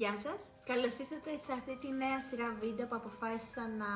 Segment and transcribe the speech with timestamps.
[0.00, 0.40] Γεια σας!
[0.70, 3.90] Καλώς ήρθατε σε αυτή τη νέα σειρά βίντεο που αποφάσισα να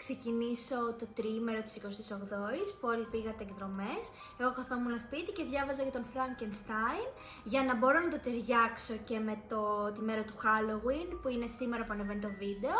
[0.00, 4.04] ξεκινήσω το τρίμερο της 28ης που όλοι πήγατε εκδρομές.
[4.40, 7.06] Εγώ καθόμουν σπίτι και διάβαζα για τον Frankenstein
[7.52, 9.60] για να μπορώ να το ταιριάξω και με το,
[9.94, 12.78] τη μέρα του Halloween που είναι σήμερα που ανεβαίνει το βίντεο.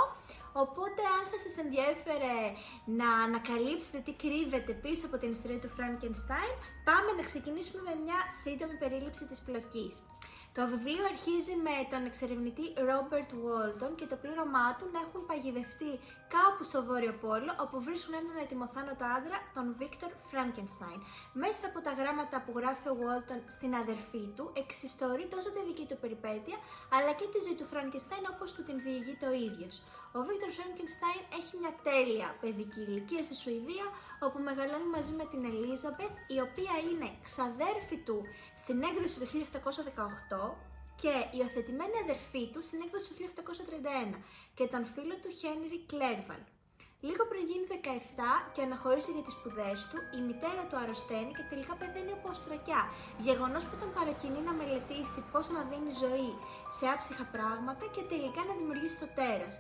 [0.64, 2.36] Οπότε αν θα σας ενδιέφερε
[3.00, 6.52] να ανακαλύψετε τι κρύβεται πίσω από την ιστορία του Frankenstein,
[6.88, 9.94] πάμε να ξεκινήσουμε με μια σύντομη περίληψη της πλοκής.
[10.59, 15.93] Το βιβλίο αρχίζει με τον εξερευνητή Robert Walton και το πλήρωμά του να έχουν παγιδευτεί
[16.36, 20.98] κάπου στο Βόρειο Πόλο όπου βρίσκουν έναν ετοιμοθάνωτο άντρα, τον Victor Frankenstein.
[21.43, 25.84] Μέσα από τα γράμματα που γράφει ο Walton στην αδερφή του, εξιστορεί τόσο τη δική
[25.90, 26.57] του περιπέτεια
[26.96, 29.75] αλλά και τη ζωή του Frankenstein όπως του την διηγεί το ίδιος.
[30.17, 33.86] Ο Victor Frankenstein έχει μια τέλεια παιδική ηλικία στη Σουηδία
[34.27, 38.19] όπου μεγαλώνει μαζί με την Elizabeth η οποία είναι ξαδέρφη του
[38.62, 39.28] στην έκδοση του
[40.31, 40.69] 1818
[41.03, 43.17] και υιοθετημένη αδερφή του στην έκδοση του
[44.12, 44.19] 1831
[44.55, 46.42] και τον φίλο του Henry Clerval.
[47.07, 47.75] Λίγο πριν γίνει 17
[48.55, 52.83] και αναχωρήσει για τις σπουδές του, η μητέρα του αρρωσταίνει και τελικά πεθαίνει από οστρακιά.
[53.27, 56.33] Γεγονός που τον παρακινεί να μελετήσει πώς να δίνει ζωή
[56.77, 59.55] σε άψυχα πράγματα και τελικά να δημιουργήσει το τέρας.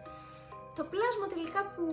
[0.78, 1.86] Το πλάσμα τελικά που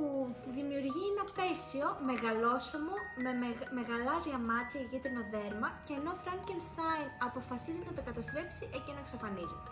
[0.57, 3.31] δημιουργεί είναι απέσιο, μεγαλόσωμο, με
[3.79, 9.69] μεγαλάζια μάτια και κίτρινο δέρμα και ενώ ο Frankenstein αποφασίζει να το καταστρέψει, εκείνο εξαφανίζεται.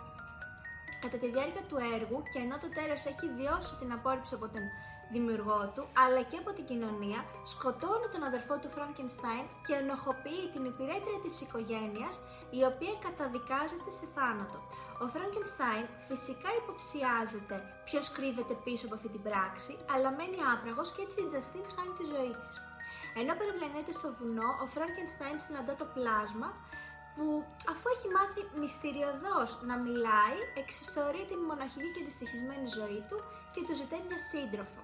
[1.02, 4.64] Κατά τη διάρκεια του έργου και ενώ το τέρας έχει βιώσει την απόρριψη από τον
[5.14, 7.20] δημιουργό του, αλλά και από την κοινωνία,
[7.52, 12.14] σκοτώνει τον αδερφό του Frankenstein και ενοχοποιεί την υπηρέτρια της οικογένειας,
[12.58, 14.58] η οποία καταδικάζεται σε θάνατο.
[15.02, 21.02] Ο Frankenstein φυσικά υποψιάζεται ποιος κρύβεται πίσω από αυτή την πράξη, αλλά μένει άπραγος και
[21.06, 22.54] έτσι η Justine χάνει τη ζωή της.
[23.20, 26.48] Ενώ περιπλανέται στο βουνό, ο Frankenstein συναντά το πλάσμα
[27.14, 27.26] που
[27.72, 33.18] αφού έχει μάθει μυστηριωδώς να μιλάει, εξιστορεί την μοναχική και δυστυχισμένη ζωή του
[33.52, 34.80] και του ζητάει μια σύντροφο.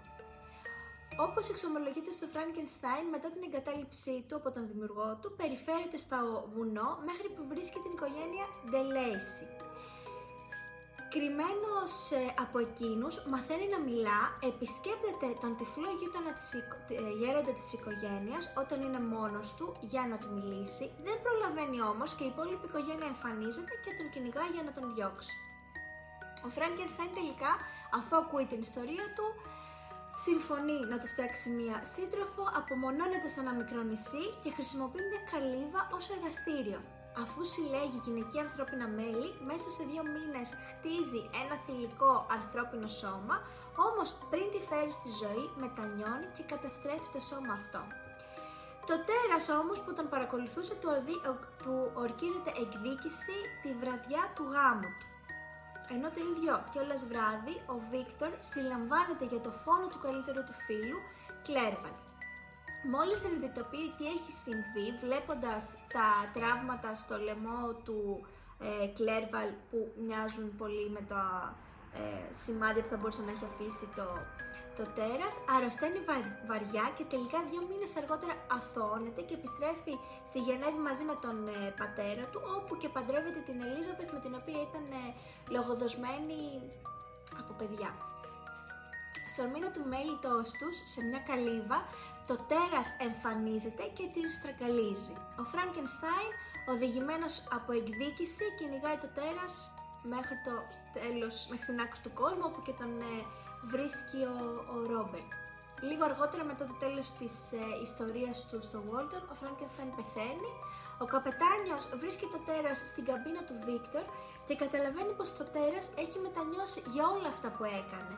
[1.16, 6.18] Όπως εξομολογείται στο Frankenstein μετά την εγκατάλειψή του από τον δημιουργό του, περιφέρεται στο
[6.54, 9.46] βουνό μέχρι που βρίσκει την οικογένεια DeLacy.
[11.14, 14.20] Κρυμμένος ε, από εκείνους, μαθαίνει να μιλά,
[14.50, 20.16] επισκέπτεται τον τυφλό γείτονα της, ε, γέροντα της οικογένειας όταν είναι μόνος του για να
[20.20, 20.86] του μιλήσει.
[21.06, 25.34] Δεν προλαβαίνει όμως και η υπόλοιπη οικογένεια εμφανίζεται και τον κυνηγά για να τον διώξει.
[26.46, 27.52] Ο Frankenstein τελικά,
[27.98, 29.26] αφού ακούει την ιστορία του,
[30.24, 35.80] συμφωνεί να του φτιάξει μία σύντροφο, απομονώνεται σε ένα μικρό νησί και χρησιμοποιεί μια καλύβα
[35.96, 36.80] ως εργαστήριο.
[37.22, 43.36] Αφού συλλέγει γυναικεία ανθρώπινα μέλη, μέσα σε δύο μήνες χτίζει ένα θηλυκό ανθρώπινο σώμα,
[43.88, 47.82] όμως πριν τη φέρει στη ζωή μετανιώνει και καταστρέφει το σώμα αυτό.
[48.88, 50.88] Το τέρας όμως που τον παρακολουθούσε του,
[51.62, 55.09] του ορκίζεται εκδίκηση τη βραδιά του γάμου του.
[55.94, 60.98] Ενώ το ίδιο κιόλας βράδυ, ο Βίκτορ συλλαμβάνεται για το φόνο του καλύτερου του φίλου,
[61.46, 61.96] Κλέρβαλ.
[62.92, 65.62] Μόλις συνειδητοποιεί τι έχει συμβεί, βλέποντας
[65.94, 68.26] τα τραύματα στο λαιμό του
[68.66, 71.24] ε, Κλέρβαλ που μοιάζουν πολύ με τα
[71.98, 72.00] ε,
[72.42, 74.06] σημάδια που θα μπορούσε να έχει αφήσει το,
[74.78, 76.00] το τέρας, αρρωσταίνει
[76.50, 79.94] βαριά και τελικά δύο μήνες αργότερα αθώνεται και επιστρέφει
[80.30, 84.34] στη Γενέβη μαζί με τον ε, πατέρα του, όπου και παντρεύεται την Ελίζαπεθ με την
[84.40, 85.02] οποία ήταν ε,
[85.54, 86.42] λογοδοσμένη
[87.40, 87.90] από παιδιά.
[89.32, 91.78] Στον μήνα του μέλητός τους, σε μια καλύβα,
[92.28, 95.14] το τέρας εμφανίζεται και την στραγγαλίζει.
[95.40, 96.32] Ο Φραγκενστάιν,
[96.72, 99.54] οδηγημένος από εκδίκηση, κυνηγάει το τέρας
[100.02, 100.54] μέχρι το
[100.98, 103.14] τέλος, μέχρι την άκρη του κόσμου, όπου και τον ε,
[103.72, 104.36] βρίσκει ο,
[104.74, 105.30] ο Ρόμπερτ.
[105.88, 110.50] Λίγο αργότερα μετά το τέλος της ε, ιστορίας του στο Walton, ο Φραγκενστάιν πεθαίνει,
[111.02, 114.04] ο καπετάνιος βρίσκει το τέρας στην καμπίνα του Βίκτορ
[114.46, 118.14] και καταλαβαίνει πως το τέρας έχει μετανιώσει για όλα αυτά που έκανε.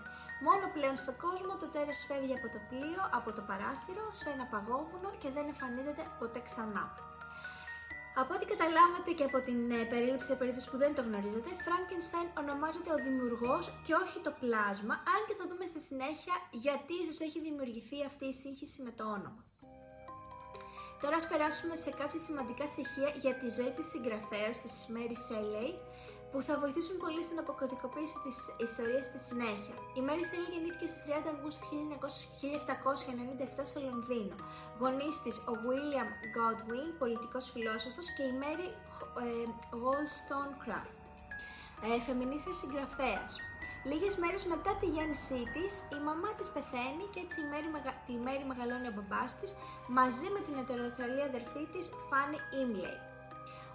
[0.46, 4.44] Μόνο πλέον στον κόσμο το τέρας φεύγει από το πλοίο, από το παράθυρο, σε ένα
[4.52, 6.84] παγόβουνο και δεν εμφανίζεται ποτέ ξανά.
[8.20, 12.28] Από ό,τι καταλάβατε και από την ε, περίληψη σε περίπτωση που δεν το γνωρίζετε, Frankenstein
[12.42, 17.18] ονομάζεται ο δημιουργός και όχι το πλάσμα, αν και θα δούμε στη συνέχεια γιατί ίσως
[17.26, 19.42] έχει δημιουργηθεί αυτή η σύγχυση με το όνομα.
[21.02, 25.70] Τώρα ας περάσουμε σε κάποια σημαντικά στοιχεία για τη ζωή της συγγραφέας της Mary Shelley
[26.32, 28.36] που θα βοηθήσουν πολύ στην αποκωδικοποίηση της
[28.66, 29.76] ιστορίας στη συνέχεια.
[29.98, 31.64] Η Mary Shelley γεννήθηκε στις 30 Αυγούστου
[33.60, 34.36] 1797 στο Λονδίνο.
[34.80, 38.68] Γονείς της ο William Godwin, πολιτικός φιλόσοφος και η Mary
[39.24, 39.44] ε,
[39.82, 40.96] Wollstonecraft,
[41.86, 43.32] ε, φεμινίστρια συγγραφέας.
[43.90, 47.68] Λίγες μέρες μετά τη γέννησή της, η μαμά της πεθαίνει και έτσι η Μέρη,
[48.06, 49.50] τη Μέρη μεγαλώνει ο μπαμπάς της
[49.98, 53.11] μαζί με την ετεροθαλή αδερφή της Fanny Imlay.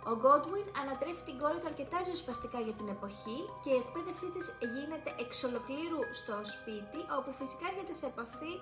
[0.10, 4.28] Ο Ο Godwin ανατρέφει την κόρη του αρκετά ριζοσπαστικά για την εποχή και η εκπαίδευσή
[4.36, 8.54] της γίνεται εξ ολοκλήρου στο σπίτι, όπου φυσικά έρχεται σε επαφή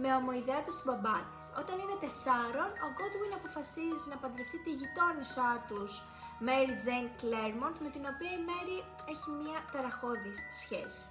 [0.00, 1.44] με ομοειδεάτες του μπαμπά της.
[1.62, 5.92] Όταν είναι τεσσάρων, ο Godwin αποφασίζει να παντρευτεί τη γειτόνισά τους,
[6.46, 8.78] Mary Jane Claremont, με την οποία η Mary
[9.12, 11.04] έχει μια ταραχώδης σχέση.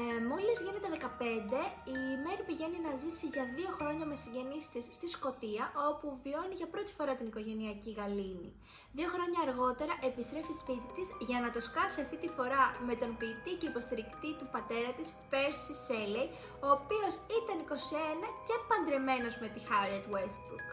[0.30, 1.60] μόλις γίνεται 15,
[1.96, 6.54] η Μέρη πηγαίνει να ζήσει για δύο χρόνια με συγγενείς της στη Σκοτία, όπου βιώνει
[6.60, 8.50] για πρώτη φορά την οικογενειακή γαλήνη.
[8.96, 13.10] Δύο χρόνια αργότερα επιστρέφει σπίτι της για να το σκάσει αυτή τη φορά με τον
[13.18, 16.26] ποιητή και υποστηρικτή του πατέρα της, Percy Shelley,
[16.66, 20.66] ο οποίος ήταν 21 και παντρεμένος με τη Harriet Westbrook.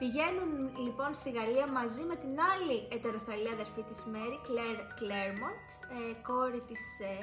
[0.00, 0.50] Πηγαίνουν
[0.84, 6.62] λοιπόν στη Γαλλία μαζί με την άλλη ετεροθαλή αδερφή της Mary, Claire Claremont, ε, κόρη
[6.70, 7.14] της ε,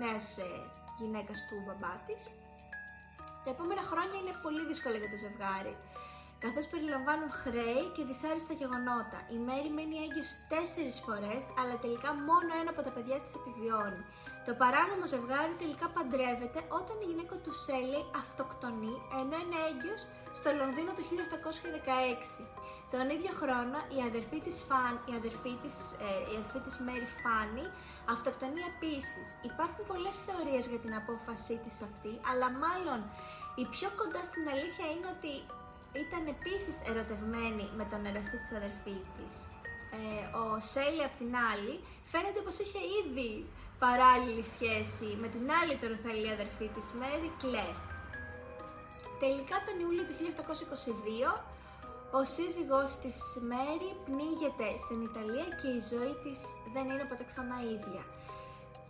[0.00, 0.50] νέας ε,
[1.00, 2.20] γυναίκας του μπαμπά της.
[3.44, 5.74] Τα επόμενα χρόνια είναι πολύ δύσκολα για το ζευγάρι,
[6.44, 9.18] καθώς περιλαμβάνουν χρέη και δυσάρεστα γεγονότα.
[9.36, 14.02] Η Μέρη μένει έγκυος τέσσερις φορές, αλλά τελικά μόνο ένα από τα παιδιά της επιβιώνει.
[14.46, 20.00] Το παράνομο ζευγάρι τελικά παντρεύεται όταν η γυναίκα του Σέλι αυτοκτονεί, ενώ είναι έγκυος
[20.38, 22.42] στο Λονδίνο το 1816.
[22.94, 25.76] Τον ίδιο χρόνο η αδερφή της, Φαν, η αδερφή της,
[26.06, 27.66] ε, η αδερφή της Mary Fanny
[28.14, 29.26] αυτοκτονεί επίσης.
[29.50, 33.00] Υπάρχουν πολλές θεωρίες για την απόφασή της αυτή, αλλά μάλλον
[33.62, 35.32] η πιο κοντά στην αλήθεια είναι ότι
[36.04, 39.32] ήταν επίσης ερωτευμένη με τον εραστή της αδερφή της.
[39.98, 41.74] Ε, ο Σέλι απ' την άλλη
[42.12, 43.30] φαίνεται πως είχε ήδη
[43.84, 47.80] παράλληλη σχέση με την άλλη τεροθαλή αδερφή της Mary Claire.
[49.24, 51.57] Τελικά τον Ιούλιο του 1822
[52.16, 53.16] ο σύζυγός της
[53.50, 56.40] Μέρι πνίγεται στην Ιταλία και η ζωή της
[56.74, 58.02] δεν είναι ποτέ ξανά ίδια.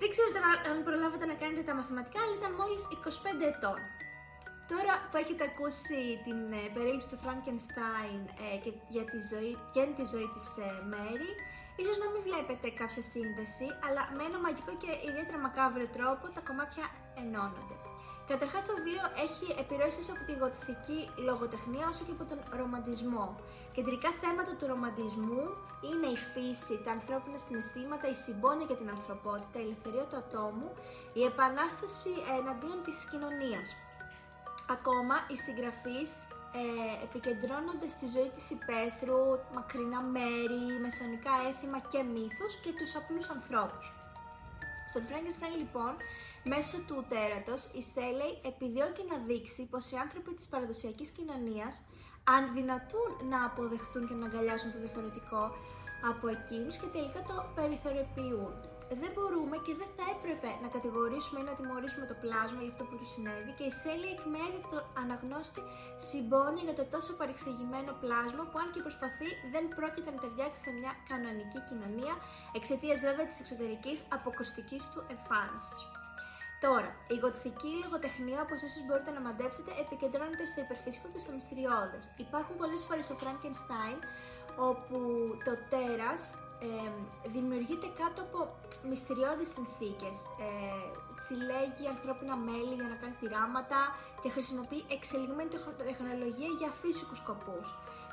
[0.01, 0.29] Δεν ξέρω
[0.71, 2.83] αν προλάβετε να κάνετε τα μαθηματικά, αλλά ήταν μόλις
[3.41, 3.81] 25 ετών.
[4.73, 9.83] Τώρα που έχετε ακούσει την ε, περίληψη του Frankenstein ε, και για τη ζωή, και
[9.99, 11.31] τη ζωή της ε, Μέρι,
[11.81, 16.41] ίσως να μην βλέπετε κάποια σύνδεση, αλλά με ένα μαγικό και ιδιαίτερα μακάβριο τρόπο τα
[16.49, 16.87] κομμάτια
[17.21, 17.77] ενώνονται.
[18.33, 23.27] Καταρχάς το βιβλίο έχει επιρροές τόσο από τη γοτθική λογοτεχνία όσο και από τον ρομαντισμό.
[23.77, 25.45] Κεντρικά θέματα του ρομαντισμού
[25.89, 30.69] είναι η φύση, τα ανθρώπινα συναισθήματα, η συμπόνια για την ανθρωπότητα, η ελευθερία του ατόμου,
[31.21, 33.67] η επανάσταση εναντίον της κοινωνίας.
[34.77, 36.11] Ακόμα, οι συγγραφείς
[36.61, 36.63] ε,
[37.07, 39.23] επικεντρώνονται στη ζωή της υπαίθρου,
[39.57, 43.87] μακρινά μέρη, μεσονικά έθιμα και μύθους και τους απλούς ανθρώπους.
[44.91, 45.93] Στον Frankenstein λοιπόν
[46.53, 51.75] Μέσω του τέρατος, η Σέλεϊ επιδιώκει να δείξει πως οι άνθρωποι της παραδοσιακής κοινωνίας
[52.35, 55.43] αν δυνατούν να αποδεχτούν και να αγκαλιάσουν το διαφορετικό
[56.11, 58.55] από εκείνους και τελικά το περιθωριοποιούν.
[59.03, 62.85] Δεν μπορούμε και δεν θα έπρεπε να κατηγορήσουμε ή να τιμωρήσουμε το πλάσμα για αυτό
[62.89, 65.63] που τους συνέβη και η Σέλη εκμεύει από τον αναγνώστη
[66.09, 70.71] συμπόνια για το τόσο παρεξηγημένο πλάσμα που αν και προσπαθεί δεν πρόκειται να ταιριάξει σε
[70.79, 72.15] μια κανονική κοινωνία
[72.59, 75.81] εξαιτίας βέβαια της εξωτερικής αποκοστικής του εμφάνισης.
[76.67, 82.03] Τώρα, η γοτθική λογοτεχνία, όπως ίσως μπορείτε να μαντέψετε, επικεντρώνεται στο υπερφυσικό και στο μυστηριώδες.
[82.27, 83.99] Υπάρχουν πολλές φορές στο Frankenstein
[84.69, 84.99] όπου
[85.47, 86.23] το τέρας
[86.67, 86.91] ε,
[87.35, 88.39] δημιουργείται κάτω από
[88.91, 90.17] μυστηριώδεις συνθήκες.
[90.47, 90.49] Ε,
[91.25, 93.81] συλλέγει ανθρώπινα μέλη για να κάνει πειράματα
[94.23, 95.51] και χρησιμοποιεί εξελιγμένη
[95.89, 97.67] τεχνολογία για φυσικούς σκοπούς.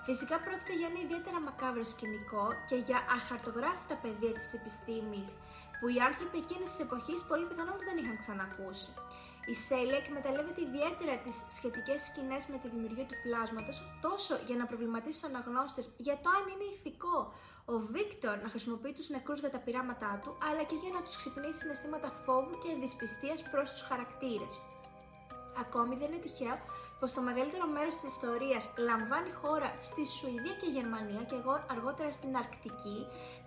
[0.08, 5.30] Φυσικά πρόκειται για ένα ιδιαίτερα μακάβρο σκηνικό και για αχαρτογράφητα πεδία της επιστήμης
[5.78, 8.92] που οι άνθρωποι εκείνης της εποχής πολύ πιθανόν δεν είχαν ξανακούσει.
[9.54, 14.66] Η Σέλια εκμεταλλεύεται ιδιαίτερα τις σχετικές σκηνές με τη δημιουργία του πλάσματος, τόσο για να
[14.70, 17.18] προβληματίσει τους αναγνώστες για το αν είναι ηθικό
[17.74, 21.16] ο Βίκτορ να χρησιμοποιεί τους νεκρούς για τα πειράματά του, αλλά και για να τους
[21.20, 24.54] ξυπνήσει συναισθήματα φόβου και δυσπιστίας προς τους χαρακτήρες.
[25.64, 26.58] Ακόμη δεν είναι τυχαίο
[27.00, 31.38] πως το μεγαλύτερο μέρος της ιστορίας λαμβάνει χώρα στη Σουηδία και Γερμανία και
[31.74, 33.00] αργότερα στην Αρκτική,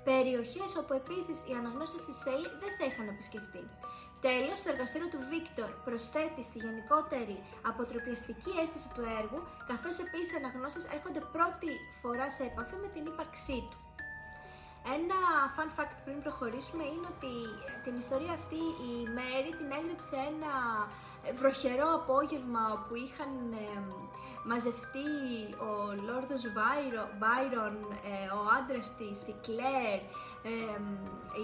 [0.09, 3.65] περιοχές όπου επίσης οι αναγνώστες της ΣΕΛ δεν θα είχαν επισκεφτεί.
[4.27, 7.37] Τέλος, το εργαστήριο του Βίκτορ προσθέτει στη γενικότερη
[7.71, 9.41] αποτροπιαστική αίσθηση του έργου,
[9.71, 13.79] καθώς επίσης οι αναγνώστες έρχονται πρώτη φορά σε επαφή με την ύπαρξή του.
[14.97, 15.19] Ένα
[15.55, 17.35] fun fact πριν προχωρήσουμε είναι ότι
[17.85, 20.53] την ιστορία αυτή η Μέρη την έγραψε ένα
[21.41, 23.33] βροχερό απόγευμα που είχαν
[24.51, 25.09] μαζευτεί
[25.69, 25.73] ο
[26.07, 26.43] Λόρδος
[27.19, 27.77] Μπάιρον,
[28.13, 29.99] ε, ο άντρας της, η Κλέρ,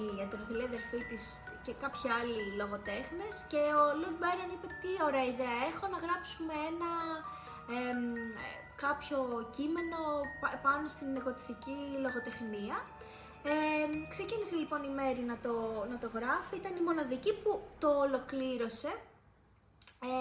[0.00, 1.22] η ετεροθελή αδερφή της
[1.64, 6.54] και κάποιοι άλλοι λογοτέχνες και ο Λόρδ Μπάιρον είπε τι ωραία ιδέα έχω να γράψουμε
[6.70, 6.90] ένα
[8.84, 9.18] κάποιο
[9.56, 10.00] κείμενο
[10.66, 12.76] πάνω στην εγωτική λογοτεχνία
[13.52, 15.54] ε, ξεκίνησε λοιπόν η Μέρη να το,
[15.90, 18.92] να το γράφει, ήταν η μοναδική που το ολοκλήρωσε
[20.04, 20.12] Ε,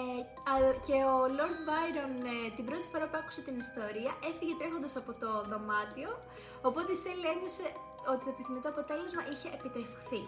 [0.86, 5.12] και ο Lord Byron ε, την πρώτη φορά που άκουσε την ιστορία έφυγε τρέχοντας από
[5.22, 6.10] το δωμάτιο,
[6.68, 7.66] οπότε η Σέλη ένιωσε
[8.12, 10.22] ότι το επιθυμητό αποτέλεσμα είχε επιτευχθεί.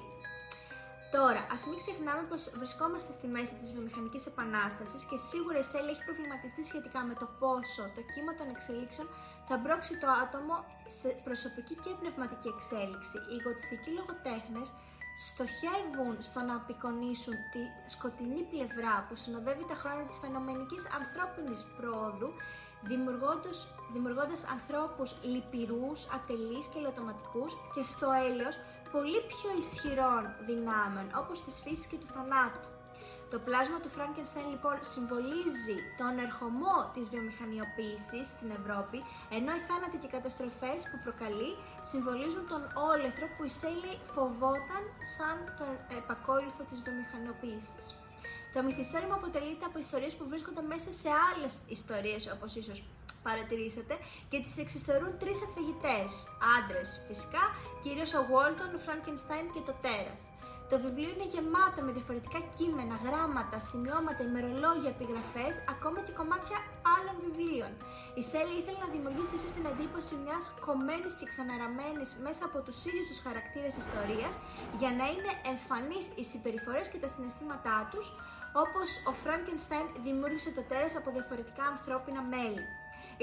[1.17, 5.91] Τώρα, ας μην ξεχνάμε πως βρισκόμαστε στη μέση της βιομηχανικής επανάστασης και σίγουρα η Σέλη
[5.95, 9.07] έχει προβληματιστεί σχετικά με το πόσο το κύμα των εξελίξεων
[9.49, 10.57] θα μπρώξει το άτομο
[10.99, 13.17] σε προσωπική και πνευματική εξέλιξη.
[13.31, 14.69] Οι γοτιστικοί λογοτέχνες
[15.19, 22.31] στοχεύουν στο να απεικονίσουν τη σκοτεινή πλευρά που συνοδεύει τα χρόνια της φαινομενικής ανθρώπινης πρόοδου
[22.83, 28.57] δημιουργώντας, δημιουργώντας ανθρώπους λυπηρούς, ατελείς και λοτοματικούς και στο έλεος
[28.93, 32.76] πολύ πιο ισχυρών δυνάμεων όπως της φύσης και του θανάτου.
[33.33, 38.99] Το πλάσμα του Φράγκενστάιν λοιπόν συμβολίζει τον ερχομό της βιομηχανιοποίησης στην Ευρώπη,
[39.37, 41.53] ενώ οι θάνατοι και οι καταστροφές που προκαλεί
[41.91, 44.83] συμβολίζουν τον όλεθρο που η Σέιλι φοβόταν
[45.15, 47.85] σαν τον επακόλουθο της βιομηχανιοποίησης.
[48.55, 52.79] Το μυθιστόρημα αποτελείται από ιστορίες που βρίσκονται μέσα σε άλλες ιστορίες όπως ίσως
[53.27, 53.95] παρατηρήσατε
[54.31, 56.11] και τις εξιστορούν τρεις αφηγητές,
[56.57, 57.45] άντρες φυσικά,
[57.83, 60.21] κυρίως ο Walton, ο Frankenstein και το Τέρας.
[60.71, 66.59] Το βιβλίο είναι γεμάτο με διαφορετικά κείμενα, γράμματα, σημειώματα, ημερολόγια, επιγραφές, ακόμα και κομμάτια
[66.95, 67.73] άλλων βιβλίων.
[68.21, 72.79] Η Σέλη ήθελε να δημιουργήσει ίσως την εντύπωση μιας κομμένης και ξαναραμένης μέσα από τους
[72.89, 74.35] ίδιους τους χαρακτήρες ιστορίας,
[74.81, 78.07] για να είναι εμφανεί οι συμπεριφορές και τα συναισθήματά τους,
[78.65, 82.65] όπως ο Φράγκενστάιν δημιούργησε το τέρας από διαφορετικά ανθρώπινα μέλη.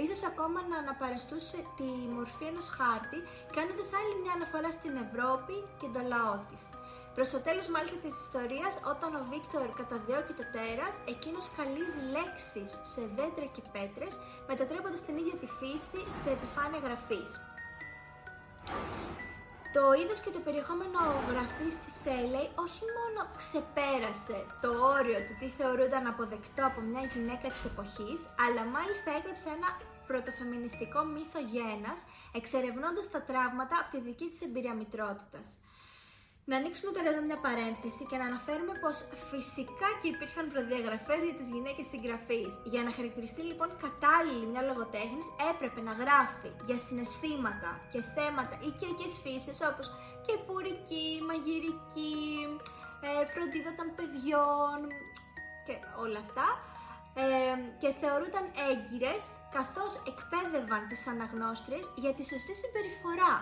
[0.03, 3.19] Ίσως ακόμα να αναπαραστούσε τη μορφή ενός χάρτη,
[3.55, 6.63] κάνοντας άλλη μια αναφορά στην Ευρώπη και τον λαό της.
[7.15, 12.71] Προς το τέλος μάλιστα της ιστορίας, όταν ο Βίκτορ καταδιώκει το τέρας, εκείνος καλίζει λέξεις
[12.91, 14.13] σε δέντρα και πέτρες,
[14.49, 17.31] μετατρέποντας την ίδια τη φύση σε επιφάνεια γραφής.
[19.75, 25.47] Το είδος και το περιεχόμενο γραφής της Σέλεϊ όχι μόνο ξεπέρασε το όριο του τι
[25.57, 29.69] θεωρούνταν αποδεκτό από μια γυναίκα της εποχής, αλλά μάλιστα έγραψε ένα
[30.09, 31.99] πρωτοφεμινιστικό μύθο γένας,
[32.39, 35.47] εξερευνώντας τα τραύματα από τη δική της εμπειρία μητρότητας.
[36.49, 38.95] Να ανοίξουμε τώρα εδώ μια παρένθεση και να αναφέρουμε πως
[39.31, 42.51] φυσικά και υπήρχαν προδιαγραφές για τις γυναίκες συγγραφείς.
[42.73, 49.13] Για να χαρακτηριστεί λοιπόν κατάλληλη μια λογοτέχνης έπρεπε να γράφει για συναισθήματα και θέματα οικιακές
[49.23, 49.87] φύσης όπως
[50.25, 52.17] και πουρική, μαγειρική,
[53.05, 54.79] ε, φροντίδα των παιδιών
[55.65, 56.47] και όλα αυτά.
[57.23, 59.25] Ε, και θεωρούνταν έγκυρες
[59.57, 63.35] καθώς εκπαίδευαν τις αναγνώστριες για τη σωστή συμπεριφορά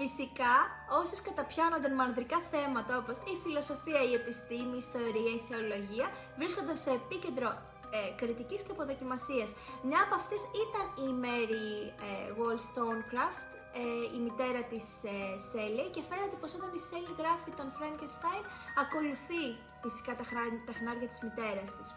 [0.00, 0.54] Φυσικά,
[1.00, 6.06] όσες καταπιάνονταν με ανδρικά θέματα όπως η φιλοσοφία, η επιστήμη, η ιστορία, η θεολογία,
[6.38, 7.50] βρίσκονταν στο επίκεντρο
[7.96, 9.48] ε, κριτικής και αποδοκιμασίας.
[9.88, 11.68] Μια από αυτές ήταν η Mary
[12.08, 13.48] ε, Wollstonecraft,
[13.80, 15.16] ε, η μητέρα της ε,
[15.48, 18.42] Σέλι και φαίνεται πως όταν η Σέλι γράφει τον Frankenstein
[18.82, 19.44] ακολουθεί
[19.84, 20.24] φυσικά τα,
[20.68, 21.88] τα χνάρια της μητέρας της.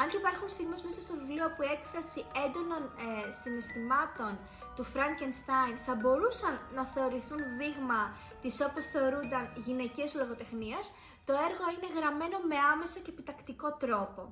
[0.00, 3.08] Αν και υπάρχουν στιγμές μέσα στο βιβλίο που η έκφραση έντονων ε,
[3.40, 4.32] συναισθημάτων
[4.76, 8.02] του Frankenstein θα μπορούσαν να θεωρηθούν δείγμα
[8.42, 10.86] της όπως θεωρούνταν γυναικείας λογοτεχνίας,
[11.26, 14.22] το έργο είναι γραμμένο με άμεσο και επιτακτικό τρόπο.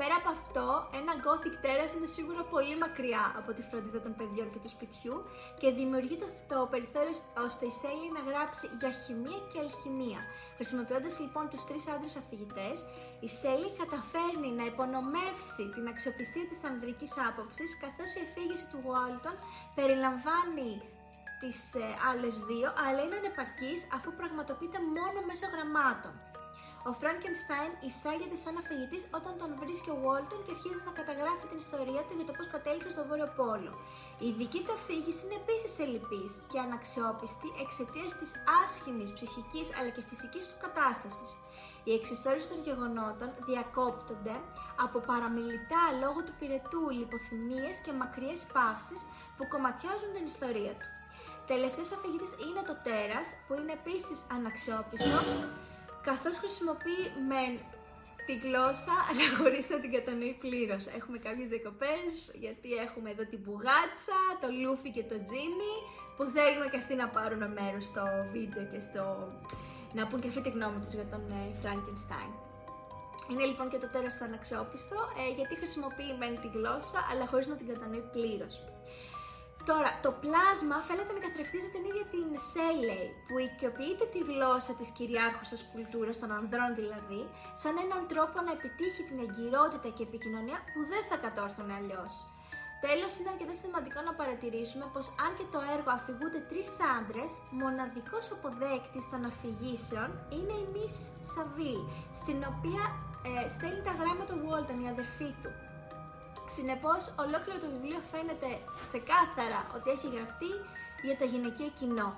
[0.00, 0.66] Πέρα από αυτό,
[1.00, 5.16] ένα gothic terrace είναι σίγουρα πολύ μακριά από τη φροντίδα των παιδιών και του σπιτιού
[5.60, 7.14] και δημιουργεί το, το περιθώριο
[7.46, 10.20] ώστε η Σέλη να γράψει για χημεία και αλχημία.
[10.58, 12.76] Χρησιμοποιώντας λοιπόν τους τρεις άντρες αφηγητές,
[13.26, 19.36] η Σέλη καταφέρνει να υπονομεύσει την αξιοπιστία της ανδρικής άποψης καθώς η αφήγηση του Walton
[19.78, 20.72] περιλαμβάνει
[21.40, 26.14] τις ε, άλλες δύο, αλλά είναι ανεπαρκής αφού πραγματοποιείται μόνο μέσω γραμμάτων.
[26.88, 31.58] Ο Φράγκενστάιν εισάγεται σαν αφηγητής όταν τον βρίσκει ο Βόλτον και αρχίζει να καταγράφει την
[31.64, 33.72] ιστορία του για το πώς κατέληξε στο Βόρειο Πόλο.
[34.26, 38.30] Η δική του αφήγηση είναι επίσης ελλειπής και αναξιόπιστη εξαιτίας της
[38.62, 41.30] άσχημης ψυχικής αλλά και φυσικής του κατάστασης.
[41.88, 44.36] Οι εξιστόρηση των γεγονότων διακόπτονται
[44.84, 49.00] από παραμιλητά λόγω του πυρετού, λιποθυμίες και μακριές παύσεις
[49.36, 50.88] που κομματιάζουν την ιστορία του.
[51.50, 55.18] Τελευταίος αφηγητής είναι το τέρας, που είναι επίσης αναξιόπιστο,
[56.08, 57.42] καθώς χρησιμοποιεί με
[58.26, 60.82] τη γλώσσα, αλλά χωρίς να την κατανοεί πλήρως.
[60.98, 62.10] Έχουμε κάποιες δεκοπές,
[62.42, 65.74] γιατί έχουμε εδώ την Μπουγάτσα, το Λούφι και το Τζίμι,
[66.16, 69.04] που θέλουν και αυτοί να πάρουν μέρος στο βίντεο και στο...
[69.92, 71.22] να πούν και αυτή τη γνώμη τους για τον
[71.60, 72.32] Φράγκενστάιν.
[73.30, 77.56] Είναι λοιπόν και το τέρας αναξιόπιστο, ε, γιατί χρησιμοποιεί μεν τη γλώσσα, αλλά χωρίς να
[77.58, 78.54] την κατανοεί πλήρως.
[79.70, 84.88] Τώρα, το πλάσμα φαίνεται να καθρεφτίζει την ίδια την Σέλεϊ, που οικειοποιείται τη γλώσσα της
[84.96, 87.22] κυριάρχουσας κουλτούρας, των ανδρών δηλαδή,
[87.62, 92.12] σαν έναν τρόπο να επιτύχει την εγκυρότητα και επικοινωνία που δεν θα κατόρθωνε αλλιώς.
[92.86, 97.32] Τέλος, είναι αρκετά σημαντικό να παρατηρήσουμε πως αν και το έργο αφηγούνται τρεις άντρες,
[97.62, 100.98] μοναδικός αποδέκτης των αφηγήσεων είναι η Miss
[101.32, 101.86] Saville,
[102.20, 102.84] στην οποία
[103.28, 105.50] ε, στέλνει τα γράμματα του Walton, η αδερφή του.
[106.54, 108.48] Συνεπώς, ολόκληρο το βιβλίο φαίνεται
[108.84, 110.52] ξεκάθαρα ότι έχει γραφτεί
[111.06, 112.08] για το γυναικείο κοινό.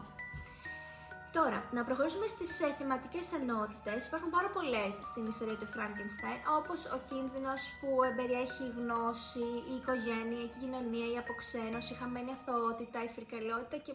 [1.33, 4.07] Τώρα, να προχωρήσουμε στις ε, θεματικές ενότητες.
[4.07, 9.75] Υπάρχουν πάρα πολλές στην ιστορία του Frankenstein, όπως ο κίνδυνος που εμπεριέχει η γνώση, η
[9.81, 13.95] οικογένεια, η κοινωνία, η αποξένωση, η χαμένη αθωότητα, η φρικαλότητα και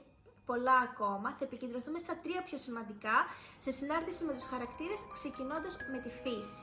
[0.50, 1.28] πολλά ακόμα.
[1.38, 3.18] Θα επικεντρωθούμε στα τρία πιο σημαντικά,
[3.66, 6.62] σε συνάρτηση με τους χαρακτήρες, ξεκινώντας με τη φύση.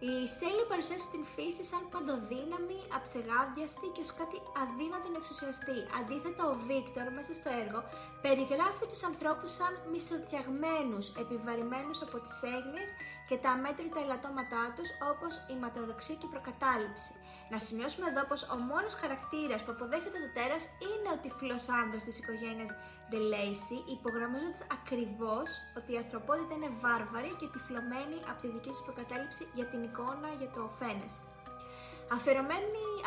[0.00, 5.78] Η Σέλη παρουσιάζει την φύση σαν παντοδύναμη, αψεγάδιαστη και ως κάτι αδύνατο να εξουσιαστεί.
[5.98, 7.80] Αντίθετα, ο Βίκτορ μέσα στο έργο
[8.24, 12.90] περιγράφει τους ανθρώπους σαν μισοτιαγμένους, επιβαρημένους από τις έγνοιες
[13.28, 17.12] και τα αμέτρητα ελαττώματά τους όπως η ματοδοξία και η προκατάληψη.
[17.52, 22.02] Να σημειώσουμε εδώ πως ο μόνος χαρακτήρας που αποδέχεται το τέρας είναι ο τυφλός άνδρας
[22.06, 22.70] της οικογένειας
[23.10, 28.84] De Lacey, υπογραμμίζοντας ακριβώς ότι η ανθρωπότητα είναι βάρβαρη και τυφλωμένη από τη δική σου
[28.88, 31.28] προκατάληψη για την εικόνα για το φαίνεστε.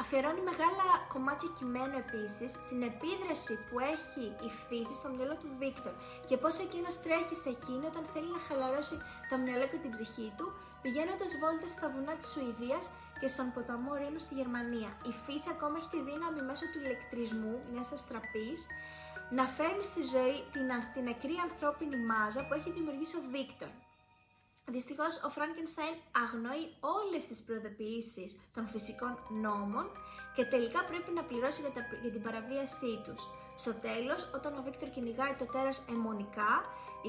[0.02, 5.94] Αφιερώνει μεγάλα κομμάτια κειμένου επίσης στην επίδραση που έχει η φύση στο μυαλό του Βίκτορ
[6.28, 8.98] και πώς εκείνος τρέχει σε εκείνο όταν θέλει να χαλαρώσει
[9.30, 10.48] το μυαλό και την ψυχή του,
[10.84, 12.86] πηγαίνοντας βόλτες στα βουνά της Σουηδίας
[13.22, 14.92] και στον ποταμό Ρήνο στη Γερμανία.
[15.12, 18.60] Η φύση ακόμα έχει τη δύναμη μέσω του ηλεκτρισμού μιας αστραπής
[19.38, 23.72] να φέρνει στη ζωή την, την νεκρή ανθρώπινη μάζα που έχει δημιουργήσει ο Βίκτορ.
[24.76, 26.64] Δυστυχώς, ο Φράγκενστάιν αγνοεί
[26.98, 29.14] όλες τις προειδοποιήσεις των φυσικών
[29.46, 29.86] νόμων
[30.36, 33.22] και τελικά πρέπει να πληρώσει για, τα, για την παραβίασή τους.
[33.62, 36.54] Στο τέλος, όταν ο Βίκτορ κυνηγάει το τέρας αιμονικά,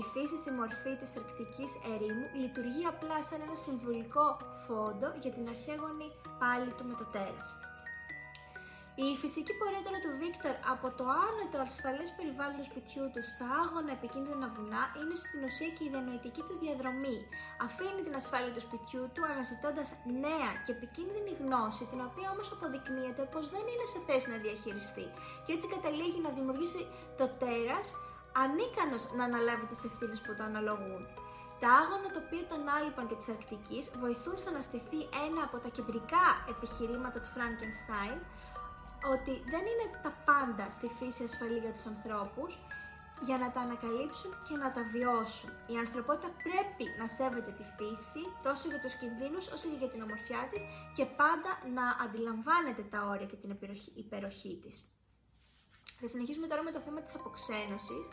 [0.01, 4.27] η φύση στη μορφή της αρκτικής ερήμου λειτουργεί απλά σαν ένα συμβολικό
[4.65, 6.09] φόντο για την αρχαίγονη
[6.41, 7.47] πάλι του με το τέρας.
[8.95, 13.47] Η φυσική πορεία τώρα του Βίκτορ από το άνετο ασφαλές περιβάλλον του σπιτιού του στα
[13.63, 17.19] άγωνα επικίνδυνα βουνά είναι στην ουσία και η διανοητική του διαδρομή.
[17.67, 19.89] Αφήνει την ασφάλεια του σπιτιού του αναζητώντας
[20.25, 25.07] νέα και επικίνδυνη γνώση, την οποία όμως αποδεικνύεται πως δεν είναι σε θέση να διαχειριστεί
[25.45, 26.81] και έτσι καταλήγει να δημιουργήσει
[27.19, 27.87] το τέρας
[28.43, 31.03] ανίκανος να αναλάβει τις ευθύνες που το αναλογούν.
[31.63, 35.71] Τα άγωνα τοπία των Άλπων και της Αρκτικής βοηθούν στο να στηθεί ένα από τα
[35.77, 38.19] κεντρικά επιχειρήματα του Frankenstein,
[39.15, 42.53] ότι δεν είναι τα πάντα στη φύση ασφαλή για τους ανθρώπους
[43.27, 45.51] για να τα ανακαλύψουν και να τα βιώσουν.
[45.73, 50.01] Η ανθρωπότητα πρέπει να σέβεται τη φύση τόσο για τους κινδύνους όσο και για την
[50.07, 50.63] ομορφιά της
[50.97, 53.51] και πάντα να αντιλαμβάνεται τα όρια και την
[54.05, 54.77] υπεροχή της.
[56.01, 58.05] Θα συνεχίσουμε τώρα με το θέμα της αποξένωσης.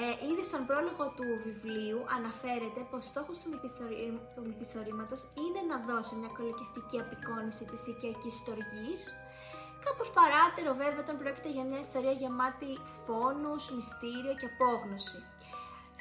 [0.00, 3.48] Ε, ήδη στον πρόλογο του βιβλίου αναφέρεται πως στόχος του,
[4.48, 9.00] μυθιστορήματος είναι να δώσει μια κολοκευτική απεικόνηση της οικιακής στοργής,
[9.88, 12.70] Κάπως παράτερο βέβαια όταν πρόκειται για μια ιστορία γεμάτη
[13.04, 15.18] φόνους, μυστήρια και απόγνωση.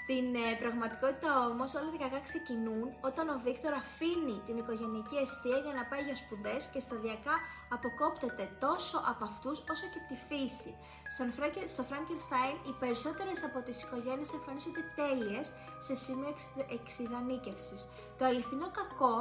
[0.01, 5.57] Στην ε, πραγματικότητα όμως όλα τα κακά ξεκινούν όταν ο Βίκτορ αφήνει την οικογενειακή αιστεία
[5.65, 7.35] για να πάει για σπουδές και σταδιακά
[7.75, 10.71] αποκόπτεται τόσο από αυτούς όσο και από τη φύση.
[11.15, 11.29] Στον
[11.73, 15.45] στο Frankenstein οι περισσότερες από τις οικογένειες εμφανίζονται τέλειες
[15.85, 16.31] σε σημείο
[16.77, 17.81] εξειδανίκευσης.
[18.17, 19.15] Το αληθινό κακό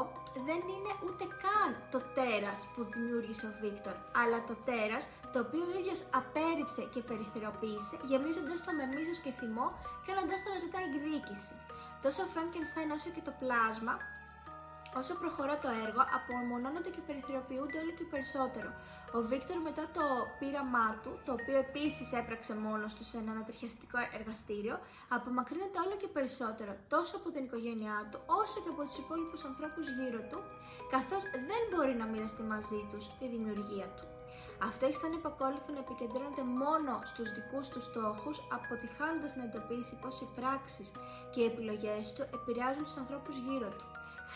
[0.49, 5.63] δεν είναι ούτε καν το τέρας που δημιούργησε ο Βίκτορ, αλλά το τέρας το οποίο
[5.71, 9.67] ο ίδιος απέρριψε και περιθωριοποίησε, γεμίζοντας το με μίσος και θυμό
[10.03, 11.55] και όνοντας το να ζητά εκδίκηση.
[12.05, 13.95] Τόσο ο Frankenstein όσο και το πλάσμα
[15.01, 18.71] Όσο προχωρά το έργο, απομονώνονται και περιθωριοποιούνται όλο και περισσότερο.
[19.17, 20.05] Ο Βίκτορ μετά το
[20.39, 24.77] πείραμά του, το οποίο επίσης έπραξε μόνος του σε ένα ανατριχιαστικό εργαστήριο,
[25.17, 29.85] απομακρύνεται όλο και περισσότερο τόσο από την οικογένειά του, όσο και από τους υπόλοιπους ανθρώπους
[29.97, 30.39] γύρω του,
[30.95, 34.07] καθώς δεν μπορεί να μοιραστεί μαζί τους τη δημιουργία του.
[34.69, 40.15] Αυτό έχει σαν επακόλουθο να επικεντρώνεται μόνο στους δικούς τους στόχους, αποτυχάνοντας να εντοπίσει πως
[40.21, 40.89] οι πράξεις
[41.33, 43.87] και οι επιλογές του επηρεάζουν τους ανθρώπους γύρω του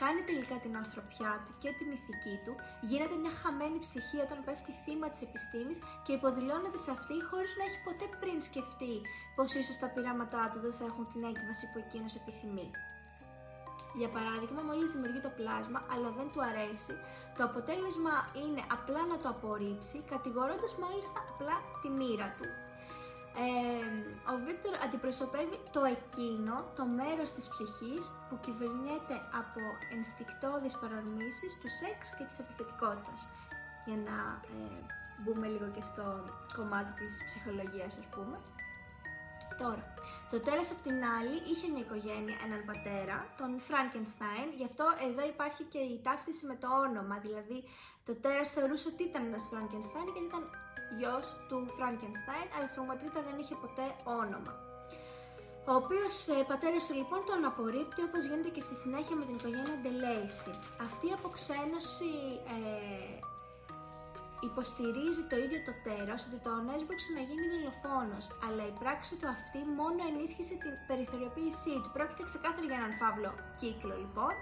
[0.01, 2.53] χάνει τελικά την ανθρωπιά του και την ηθική του,
[2.91, 7.65] γίνεται μια χαμένη ψυχή όταν πέφτει θύμα της επιστήμης και υποδηλώνεται σε αυτή χωρίς να
[7.69, 8.95] έχει ποτέ πριν σκεφτεί
[9.37, 12.69] πως ίσως τα πειράματά του δεν θα έχουν την έκβαση που εκείνος επιθυμεί.
[14.01, 16.95] Για παράδειγμα, μόλις δημιουργεί το πλάσμα, αλλά δεν του αρέσει,
[17.37, 22.49] το αποτέλεσμα είναι απλά να το απορρίψει, κατηγορώντας μάλιστα απλά τη μοίρα του
[24.33, 29.61] ο Βίκτορ αντιπροσωπεύει το εκείνο, το μέρος της ψυχής που κυβερνιέται από
[29.97, 33.21] ενστικτόδεις παρορμήσεις του σεξ και της επιθετικότητας.
[33.87, 34.19] Για να
[34.53, 34.59] ε,
[35.21, 36.05] μπούμε λίγο και στο
[36.57, 38.37] κομμάτι της ψυχολογίας ας πούμε.
[39.63, 39.85] Τώρα,
[40.31, 45.23] το τέρας απ' την άλλη είχε μια οικογένεια, έναν πατέρα, τον Φράνκενστάιν, γι' αυτό εδώ
[45.35, 47.59] υπάρχει και η ταύτιση με το όνομα, δηλαδή
[48.07, 50.45] το τέρας θεωρούσε ότι ήταν ένας Φράνκενστάιν γιατί ήταν
[50.99, 53.87] γιος του Φράνκενστάιν, αλλά στην πραγματικότητα δεν είχε ποτέ
[54.21, 54.55] όνομα.
[55.71, 59.37] Ο οποίος ε, πατέρας του λοιπόν τον απορρίπτει όπως γίνεται και στη συνέχεια με την
[59.39, 60.55] οικογένεια Ντελέισι.
[60.87, 62.13] Αυτή η αποξένωση
[62.55, 62.59] ε,
[64.49, 69.29] υποστηρίζει το ίδιο το τέρος ότι το ονέσμπρωξε να γίνει δολοφόνος, αλλά η πράξη του
[69.37, 71.91] αυτή μόνο ενίσχυσε την περιθωριοποίησή του.
[71.97, 74.35] Πρόκειται ξεκάθαρα για έναν φαύλο κύκλο λοιπόν.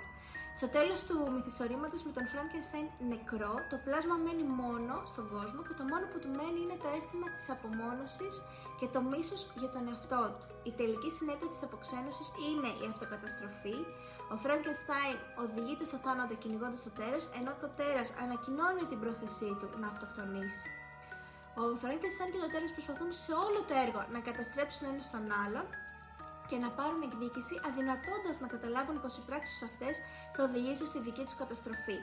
[0.58, 5.74] Στο τέλος του μυθιστορήματος με τον Φράνκενστάιν νεκρό, το πλάσμα μένει μόνο στον κόσμο και
[5.78, 8.34] το μόνο που του μένει είναι το αίσθημα της απομόνωσης
[8.78, 10.46] και το μίσος για τον εαυτό του.
[10.70, 13.78] Η τελική συνέπεια της αποξένωσης είναι η αυτοκαταστροφή.
[14.32, 19.68] Ο Φράνκενστάιν οδηγείται στο θάνατο κυνηγώντας το τέρας, ενώ το τέρας ανακοινώνει την πρόθεσή του
[19.80, 20.68] να αυτοκτονήσει.
[21.62, 25.66] Ο Φράνκενστάιν και το τέρας προσπαθούν σε όλο το έργο να καταστρέψουν ένα στον άλλον
[26.48, 29.94] και να πάρουν εκδίκηση, αδυνατώντας να καταλάβουν πως οι πράξεις αυτές
[30.34, 31.98] θα οδηγήσουν στη δική τους καταστροφή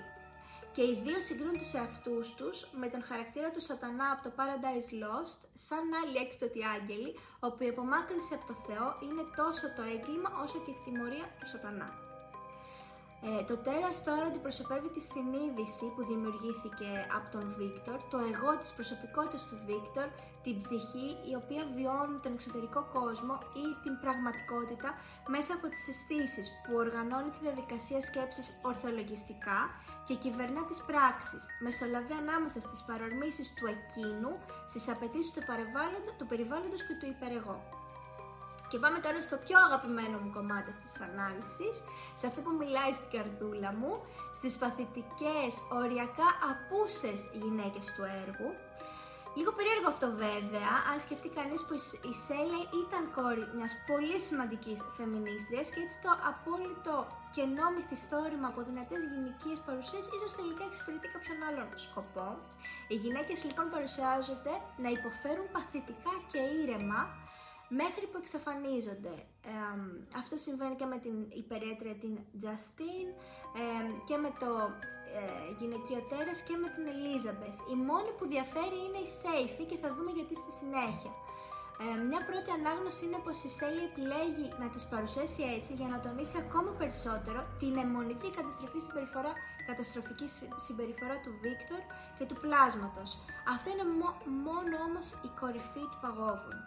[0.76, 4.90] και οι δύο συγκρίνουν τους εαυτούς τους με τον χαρακτήρα του σατανά από το Paradise
[5.02, 10.30] Lost σαν άλλοι έκπτωτοι άγγελοι, όπου η απομάκρυνση από το Θεό είναι τόσο το έγκλημα
[10.44, 12.05] όσο και η τιμωρία του σατανά.
[13.28, 18.72] Ε, το τέρας τώρα αντιπροσωπεύει τη συνείδηση που δημιουργήθηκε από τον Βίκτορ, το εγώ της
[18.78, 20.08] προσωπικότητας του Βίκτορ,
[20.46, 24.90] την ψυχή η οποία βιώνει τον εξωτερικό κόσμο ή την πραγματικότητα
[25.36, 29.60] μέσα από τις αισθήσεις που οργανώνει τη διαδικασία σκέψης ορθολογιστικά
[30.08, 34.32] και κυβερνά τις πράξεις, μεσολαβεί ανάμεσα στις παρορμήσεις του εκείνου,
[34.72, 35.42] στις απαιτήσεις του,
[36.18, 37.58] του περιβάλλοντος και του υπερεγώ.
[38.70, 41.76] Και πάμε τώρα στο πιο αγαπημένο μου κομμάτι αυτής της ανάλυσης,
[42.20, 43.94] σε αυτό που μιλάει στην καρδούλα μου,
[44.38, 45.52] στις παθητικές,
[45.82, 48.50] οριακά απούσες γυναίκες του έργου.
[49.38, 51.74] Λίγο περίεργο αυτό βέβαια, αν σκεφτεί κανείς που
[52.12, 56.96] η Σέλε ήταν κόρη μιας πολύ σημαντικής φεμινίστριας και έτσι το απόλυτο
[57.36, 62.28] κενό μυθιστόρημα από δυνατές γυναικείες παρουσίες ίσως τελικά εξυπηρετεί κάποιον άλλον σκοπό.
[62.92, 67.02] Οι γυναίκες λοιπόν παρουσιάζονται να υποφέρουν παθητικά και ήρεμα,
[67.70, 69.16] μέχρι που εξαφανίζονται.
[70.22, 73.12] αυτό συμβαίνει και με την υπερέτρια την Justine
[74.08, 74.52] και με το
[75.20, 75.24] ε,
[75.60, 77.60] γυναικείο τέρας και με την Elizabeth.
[77.74, 81.12] Η μόνη που διαφέρει είναι η Σέιφη και θα δούμε γιατί στη συνέχεια.
[81.84, 85.98] Ε, μια πρώτη ανάγνωση είναι πως η Σέλη επιλέγει να τις παρουσιάσει έτσι για να
[86.06, 89.32] τονίσει ακόμα περισσότερο την αιμονική καταστροφή συμπεριφορά,
[89.70, 90.28] καταστροφική
[90.66, 91.82] συμπεριφορά του Βίκτορ
[92.18, 93.10] και του πλάσματος.
[93.54, 93.88] Αυτό είναι
[94.48, 96.66] μόνο όμως η κορυφή του παγόβουνου.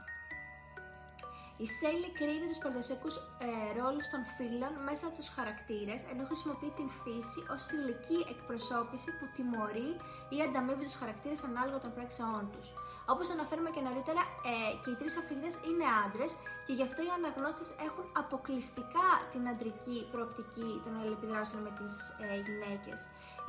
[1.65, 3.49] Η Σέιλι κρίνει τους παραδοσιακούς ε,
[3.81, 9.27] ρόλους των φίλων μέσα από τους χαρακτήρες, ενώ χρησιμοποιεί την φύση ως θηλυκή εκπροσώπηση που
[9.37, 9.91] τιμωρεί
[10.35, 12.69] ή ανταμείβει τους χαρακτήρες ανάλογα των πράξεών τους.
[13.13, 16.31] Όπως αναφέρουμε και νωρίτερα, ε, και οι τρεις αφηγητές είναι άντρες
[16.67, 22.27] και γι' αυτό οι αναγνώστες έχουν αποκλειστικά την αντρική προοπτική των αλληλεπιδράσεων με τις ε,
[22.47, 22.99] γυναίκες.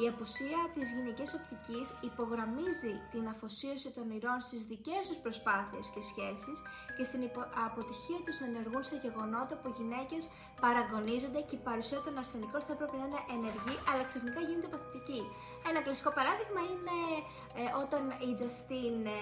[0.01, 6.01] Η απουσία της γυναικής οπτικής υπογραμμίζει την αφοσίωση των ηρών στις δικές τους προσπάθειες και
[6.09, 6.57] σχέσεις
[6.95, 7.21] και στην
[7.67, 10.23] αποτυχία τους να ενεργούν σε γεγονότα που οι γυναίκες
[10.63, 15.21] παραγωνίζονται και η παρουσία των αρσενικών θα έπρεπε να είναι ενεργή, αλλά ξαφνικά γίνεται παθητική.
[15.69, 16.97] Ένα κλασικό παράδειγμα είναι
[17.59, 19.19] ε, όταν οι Τζαστίν ε,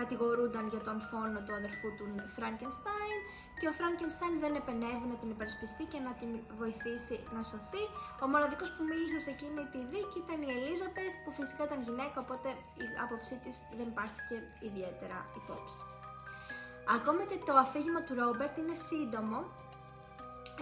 [0.00, 3.20] κατηγορούνταν για τον φόνο του αδερφού του Φράγκενστάιν
[3.58, 7.84] και ο Φράγκενστάιν δεν επενεύει να την υπερασπιστεί και να την βοηθήσει να σωθεί.
[8.24, 12.16] Ο μοναδικός που μίλησε σε εκείνη τη δίκη ήταν η Ελίζαπεθ που φυσικά ήταν γυναίκα
[12.24, 12.48] οπότε
[12.84, 14.36] η άποψή της δεν υπάρχει και
[14.68, 15.82] ιδιαίτερα υπόψη.
[16.96, 19.38] Ακόμα και το αφήγημα του Ρόμπερτ είναι σύντομο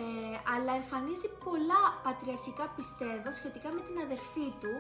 [0.03, 4.75] ε, αλλά εμφανίζει πολλά πατριαρχικά πιστεύω σχετικά με την αδερφή του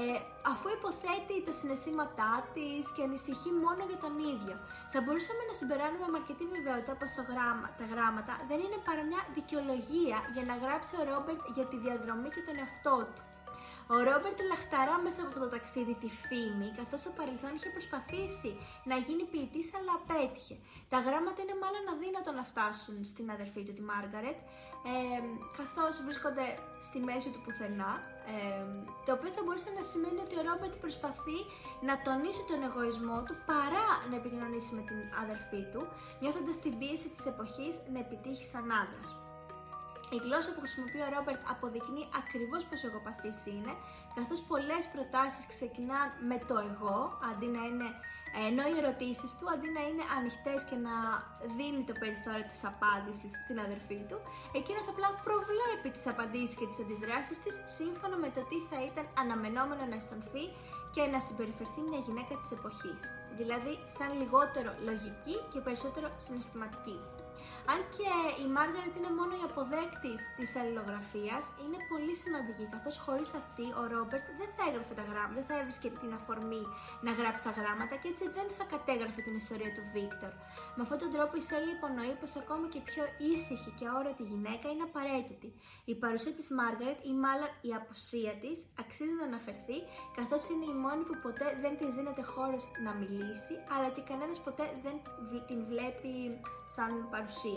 [0.00, 0.04] ε,
[0.52, 4.56] αφού υποθέτει τα συναισθήματά της και ανησυχεί μόνο για τον ίδιο.
[4.92, 9.02] Θα μπορούσαμε να συμπεράνουμε με αρκετή βεβαιότητα πως το γράμμα, τα γράμματα δεν είναι παρά
[9.10, 13.22] μια δικαιολογία για να γράψει ο Ρόμπερτ για τη διαδρομή και τον εαυτό του.
[13.94, 18.50] Ο Ρόμπερτ λαχταρά μέσα από το ταξίδι τη φήμη, καθώς στο παρελθόν είχε προσπαθήσει
[18.90, 20.56] να γίνει ποιητής, αλλά απέτυχε.
[20.92, 24.38] Τα γράμματα είναι μάλλον αδύνατο να φτάσουν στην αδερφή του, τη Μάργαρετ,
[24.92, 25.20] ε,
[25.58, 26.46] καθώς βρίσκονται
[26.86, 27.92] στη μέση του πουθενά,
[28.34, 28.38] ε,
[29.06, 31.38] το οποίο θα μπορούσε να σημαίνει ότι ο Ρόμπερτ προσπαθεί
[31.88, 35.82] να τονίσει τον εγωισμό του παρά να επικοινωνήσει με την αδερφή του,
[36.20, 39.08] νιώθοντας την πίεση της εποχής να επιτύχει σαν άντρας.
[40.14, 43.72] Η γλώσσα που χρησιμοποιεί ο Ρόμπερτ αποδεικνύει ακριβώς πόσο εγωπαθής είναι,
[44.16, 46.98] καθώς πολλές προτάσεις ξεκινάν με το εγώ,
[47.30, 47.88] αντί να είναι
[48.46, 50.94] ενώ οι ερωτήσεις του αντί να είναι ανοιχτές και να
[51.56, 54.18] δίνει το περιθώριο της απάντησης στην αδερφή του,
[54.58, 59.04] εκείνος απλά προβλέπει τις απαντήσεις και τις αντιδράσεις της σύμφωνα με το τι θα ήταν
[59.22, 60.44] αναμενόμενο να αισθανθεί
[60.94, 63.00] και να συμπεριφερθεί μια γυναίκα της εποχής.
[63.38, 66.96] Δηλαδή σαν λιγότερο λογική και περισσότερο συναισθηματική.
[67.72, 68.10] Αν και
[68.44, 73.82] η Μάργαρετ είναι μόνο η αποδέκτης της αλληλογραφίας, είναι πολύ σημαντική καθώς χωρίς αυτή ο
[73.92, 76.64] Ρόμπερτ δεν θα έγραφε τα γράμματα, δεν θα έβρισκε την αφορμή
[77.06, 80.32] να γράψει τα γράμματα και έτσι δεν θα κατέγραφε την ιστορία του Βίκτορ.
[80.76, 84.66] Με αυτόν τον τρόπο η Σέλη υπονοεί πως ακόμη και πιο ήσυχη και αόρατη γυναίκα
[84.72, 85.48] είναι απαραίτητη.
[85.92, 89.78] Η παρουσία της Μάργαρετ ή μάλλον η απουσία της αξίζει να αναφερθεί
[90.18, 94.38] καθώς είναι η μόνη που ποτέ δεν της δίνεται χώρος να μιλήσει αλλά και κανένας
[94.46, 94.96] ποτέ δεν
[95.48, 96.12] την βλέπει
[96.74, 97.55] σαν παρουσία.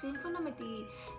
[0.00, 0.70] Σύμφωνα με τη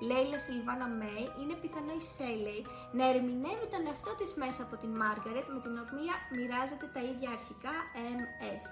[0.08, 2.62] Λέιλα Σιλβάνα Μέι, είναι πιθανό η Σέιλεϊ
[2.98, 7.30] να ερμηνεύει τον εαυτό της μέσα από την Μάργαρετ με την οποία μοιράζεται τα ίδια
[7.38, 7.76] αρχικά
[8.20, 8.66] MS.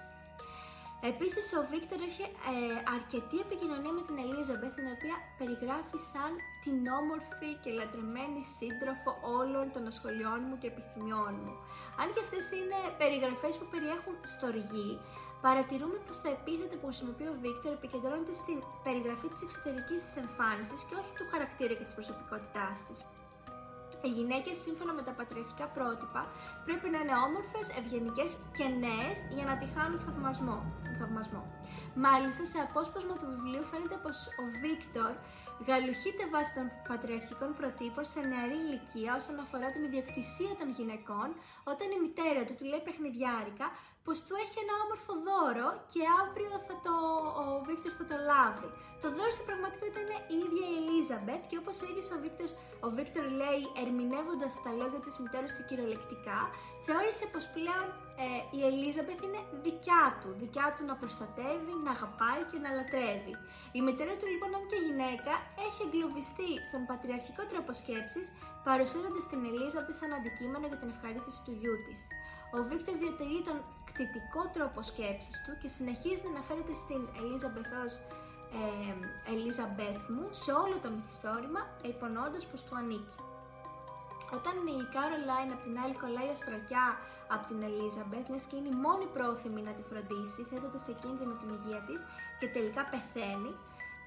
[1.11, 2.57] Επίσης ο Βίκτορ έχει ε,
[2.95, 6.31] αρκετή επικοινωνία με την Ελίζαμπεθ την οποία περιγράφει σαν
[6.63, 11.53] την όμορφη και λατρεμένη σύντροφο όλων των ασχολιών μου και επιθυμιών μου.
[12.01, 14.91] Αν και αυτές είναι περιγραφές που περιέχουν στοργή,
[15.45, 20.79] παρατηρούμε πως τα επίθετα που χρησιμοποιεί ο Βίκτορ επικεντρώνεται στην περιγραφή της εξωτερικής της εμφάνισης
[20.87, 22.99] και όχι του χαρακτήρα και της προσωπικότητάς της.
[24.05, 26.21] Οι γυναίκες, σύμφωνα με τα πατριαρχικά πρότυπα,
[26.65, 30.57] πρέπει να είναι όμορφες, ευγενικές και νέες για να τη χάνουν θαυμασμό.
[30.99, 31.43] θαυμασμό.
[32.05, 35.13] Μάλιστα, σε απόσπασμα του βιβλίου φαίνεται πως ο Βίκτορ
[35.67, 41.29] γαλουχείται βάσει των πατριαρχικών προτύπων σε νεαρή ηλικία όσον αφορά την ιδιοκτησία των γυναικών,
[41.71, 43.67] όταν η μητέρα του του λέει παιχνιδιάρικα
[44.05, 46.95] πως του έχει ένα όμορφο δώρο και αύριο θα το,
[47.43, 48.69] ο Βίκτορ θα το λάβει.
[49.03, 52.49] Το δώρο στην πραγματικότητα είναι η ίδια η Ελίζαμπεθ και όπως ο ίδιος ο Βίκτορ,
[52.85, 56.39] ο Βίκτορ λέει ερμηνεύοντας τα λόγια της μητέρας του κυριολεκτικά,
[56.85, 57.87] θεώρησε πως πλέον
[58.23, 63.35] ε, η Ελίζαμπεθ είναι δικιά του, δικιά του να προστατεύει, να αγαπάει και να λατρεύει.
[63.77, 65.33] Η μητέρα του λοιπόν, αν και γυναίκα,
[65.67, 68.25] έχει εγκλωβιστεί στον πατριαρχικό τρόπο σκέψης,
[68.67, 72.01] παρουσιάζοντας την Ελίζαμπεθ σαν αντικείμενο για την ευχαρίστηση του γιού της.
[72.55, 77.93] Ο Βίκτορ διατηρεί τον κτητικό τρόπο σκέψης του και συνεχίζει να αναφέρεται στην Ελίζαμπεθ ως
[78.59, 78.93] ε,
[79.31, 83.19] Ελίζαμπεθ μου σε όλο το μυθιστόρημα, υπονοώντας πως του ανήκει.
[84.37, 86.87] Όταν η Κάρολαϊν απ' την άλλη κολλάει οστρακιά
[87.33, 91.33] από την Ελίζαμπεθ, μιας και είναι η μόνη πρόθυμη να τη φροντίσει, θέτοντας σε κίνδυνο
[91.41, 91.99] την υγεία της
[92.39, 93.51] και τελικά πεθαίνει,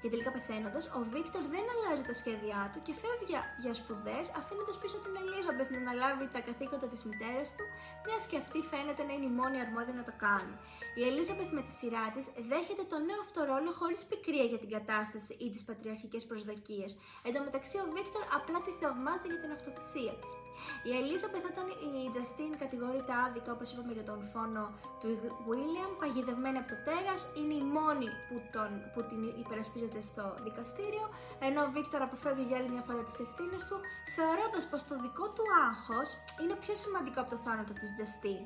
[0.01, 4.75] και τελικά πεθαίνοντας, ο Βίκτορ δεν αλλάζει τα σχέδιά του και φεύγει για σπουδές, αφήνοντας
[4.81, 7.65] πίσω την Ελίζαμπεθ να αναλάβει τα καθήκοντα της μητέρας του,
[8.05, 10.53] μιας και αυτή φαίνεται να είναι η μόνη αρμόδια να το κάνει.
[10.99, 14.69] Η Ελίζαμπεθ με τη σειρά της δέχεται τον νέο αυτό ρόλο χωρίς πικρία για την
[14.75, 16.89] κατάσταση ή τις πατριαρχικές προσδοκίες.
[17.25, 20.31] Εν τω μεταξύ, ο Βίκτορ απλά τη θαυμάζει για την αυτοθυσία της.
[20.87, 21.65] Η Ελίζαμπεθ, όταν
[22.05, 24.63] η Τζαστίν κατηγορείται άδικα, όπως είπαμε για τον φόνο
[25.01, 25.09] του
[25.47, 31.05] Βίλιαμ, παγιδευμένη από το τέρας, είναι η μόνη που, τον, που την υπερασπίζεται στο δικαστήριο,
[31.47, 33.77] ενώ ο Βίκτορ αποφεύγει για άλλη μια φορά τις ευθύνες του,
[34.15, 38.43] θεωρώντας πως το δικό του άγχος είναι πιο σημαντικό από το θάνατο της Τζαστίν.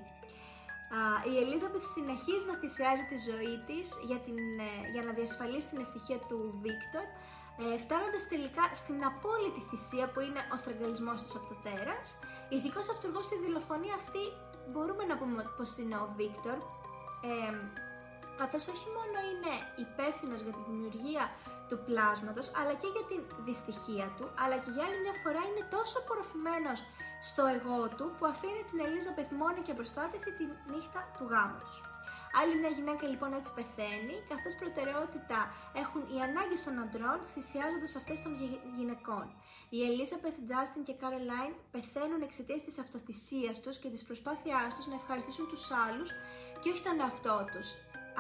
[1.32, 4.38] Η Ελίζαμπεθ συνεχίζει να θυσιάζει τη ζωή της για, την,
[4.70, 7.06] ε, για να διασφαλίσει την ευτυχία του Βίκτορ,
[7.64, 12.06] ε, φτάνοντας τελικά στην απόλυτη θυσία που είναι ο στραγγαλισμός της από το τέρας.
[12.56, 14.24] Ηθικός αυτούργος στη δολοφονία αυτή
[14.72, 16.58] μπορούμε να πούμε πως είναι ο Βίκτορ,
[17.30, 17.34] ε,
[18.42, 19.54] καθώς όχι μόνο είναι
[19.86, 21.24] υπεύθυνος για τη δημιουργία
[21.70, 23.16] του πλάσματος, αλλά και για τη
[23.48, 26.80] δυστυχία του, αλλά και για άλλη μια φορά είναι τόσο απορροφημένος
[27.30, 31.94] στο εγώ του που αφήνει την Ελίζα μόνη και προστάτευτη της νύχτα του γάμους του.
[32.40, 35.40] Άλλη μια γυναίκα λοιπόν έτσι πεθαίνει, καθώς προτεραιότητα
[35.82, 38.32] έχουν οι ανάγκες των αντρών θυσιάζοντας αυτές των
[38.78, 39.26] γυναικών.
[39.74, 44.96] Οι Elizabeth, Justin και Caroline πεθαίνουν εξαιτίας της αυτοθυσίας τους και της προσπάθειάς τους να
[45.02, 46.10] ευχαριστήσουν τους άλλους
[46.62, 47.68] και όχι τον εαυτό τους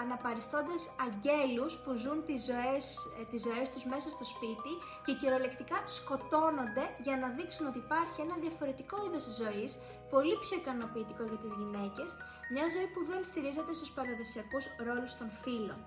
[0.02, 2.86] αναπαριστώντας αγγέλους που ζουν τις ζωές,
[3.20, 4.74] ε, τις ζωές τους μέσα στο σπίτι
[5.06, 9.72] και κυριολεκτικά σκοτώνονται για να δείξουν ότι υπάρχει ένα διαφορετικό είδος ζωής,
[10.14, 12.10] πολύ πιο ικανοποιητικό για τις γυναίκες,
[12.54, 15.80] μια ζωή που δεν στηρίζεται στους παραδοσιακούς ρόλους των φίλων.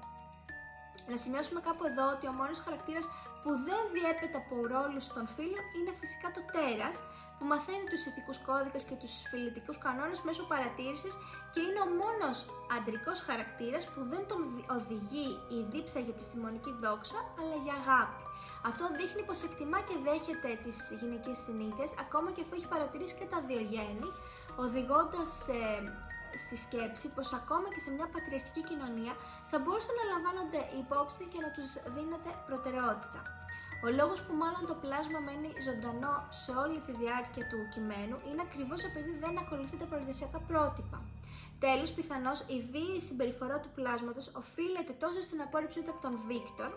[1.11, 3.07] Να σημειώσουμε κάπου εδώ ότι ο μόνος χαρακτήρας
[3.43, 6.97] που δεν διέπεται από ρόλους των φίλων είναι φυσικά το τέρας,
[7.39, 11.15] που μαθαίνει τους ηθικούς κώδικες και τους φιλετικούς κανόνες μέσω παρατήρησης
[11.53, 12.39] και είναι ο μόνος
[12.77, 14.41] αντρικός χαρακτήρας που δεν τον
[14.77, 18.23] οδηγεί η δίψα για επιστημονική δόξα, αλλά για αγάπη.
[18.71, 23.29] Αυτό δείχνει πως εκτιμά και δέχεται τις γυναικές συνήθειες, ακόμα και αφού έχει παρατηρήσει και
[23.33, 24.11] τα δύο γέννη,
[24.65, 25.63] οδηγώντας ε,
[26.43, 29.15] στη σκέψη πως ακόμα και σε μια πατριαρχική κοινωνία
[29.51, 33.36] θα μπορούσαν να λαμβάνονται υπόψη και να τους δίνεται προτεραιότητα.
[33.85, 38.43] Ο λόγος που μάλλον το πλάσμα μένει ζωντανό σε όλη τη διάρκεια του κειμένου είναι
[38.49, 40.99] ακριβώς επειδή δεν ακολουθεί τα παραδοσιακά πρότυπα.
[41.65, 46.73] Τέλος, πιθανώς η βίαιη συμπεριφορά του πλάσματος οφείλεται τόσο στην απόρριψη του από τον Βίκτορ,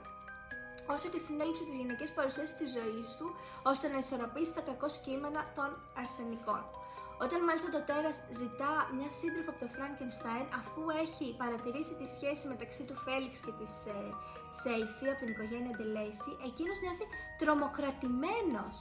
[0.94, 3.28] όσο και στην έλλειψη της γυναικής παρουσίασης της ζωής του,
[3.72, 5.70] ώστε να ισορροπήσει τα κακό κείμενα των
[6.02, 6.62] αρσενικών.
[7.26, 12.44] Όταν μάλιστα το τέρας ζητά μια σύντροφο από το Φραγκενστάιν αφού έχει παρατηρήσει τη σχέση
[12.54, 13.98] μεταξύ του Φέλιξ και της ε,
[14.60, 17.06] Σέιφη από την οικογένεια Ντελέισι, εκείνος νιώθει
[17.42, 18.76] τρομοκρατημένος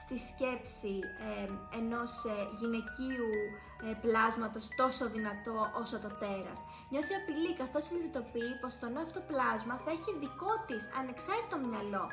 [0.00, 0.94] στη σκέψη
[1.28, 1.46] ε,
[1.80, 3.30] ενός ε, γυναικείου
[3.86, 6.58] ε, πλάσματος τόσο δυνατό όσο το τέρας.
[6.90, 12.04] Νιώθει απειλή καθώς συνειδητοποιεί πως το νέο αυτό πλάσμα θα έχει δικό της ανεξάρτητο μυαλό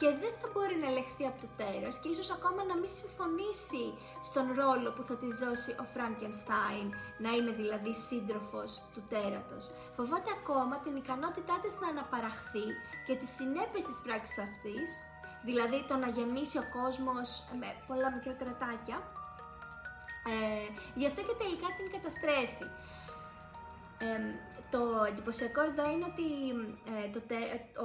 [0.00, 3.84] και δεν θα μπορεί να ελεγχθεί από το τέρας και ίσως ακόμα να μην συμφωνήσει
[4.28, 6.86] στον ρόλο που θα της δώσει ο Φραγκενστάιν,
[7.24, 9.64] να είναι δηλαδή σύντροφος του τέρατος.
[9.96, 12.66] Φοβάται ακόμα την ικανότητά της να αναπαραχθεί
[13.06, 14.88] και τις συνέπειες της πράξης αυτής,
[15.48, 17.28] δηλαδή το να γεμίσει ο κόσμος
[17.60, 18.98] με πολλά μικρά κρατάκια,
[20.32, 20.66] ε,
[21.00, 22.68] γι' αυτό και τελικά την καταστρέφει
[24.70, 26.28] το εντυπωσιακό εδώ είναι ότι
[26.94, 27.20] ε, το,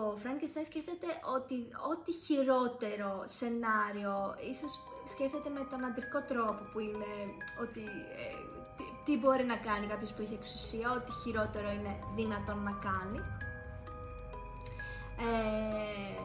[0.01, 1.57] ο Frankenstein σκέφτεται ότι
[1.91, 4.15] ό,τι χειρότερο σενάριο,
[4.51, 4.71] ίσως
[5.13, 7.11] σκέφτεται με τον αντρικό τρόπο που είναι
[7.63, 7.83] ότι
[8.23, 8.27] ε,
[9.05, 13.19] τι, μπορεί να κάνει κάποιος που έχει εξουσία, ό,τι χειρότερο είναι δυνατόν να κάνει.
[15.27, 16.21] Ε,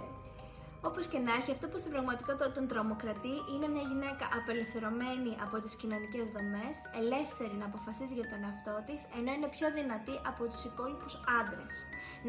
[0.89, 5.57] όπως και να έχει, αυτό που στην πραγματικότητα τον τρομοκρατεί είναι μια γυναίκα απελευθερωμένη από
[5.63, 10.43] τις κοινωνικές δομές, ελεύθερη να αποφασίζει για τον εαυτό της, ενώ είναι πιο δυνατή από
[10.51, 11.75] τους υπόλοιπους άντρες.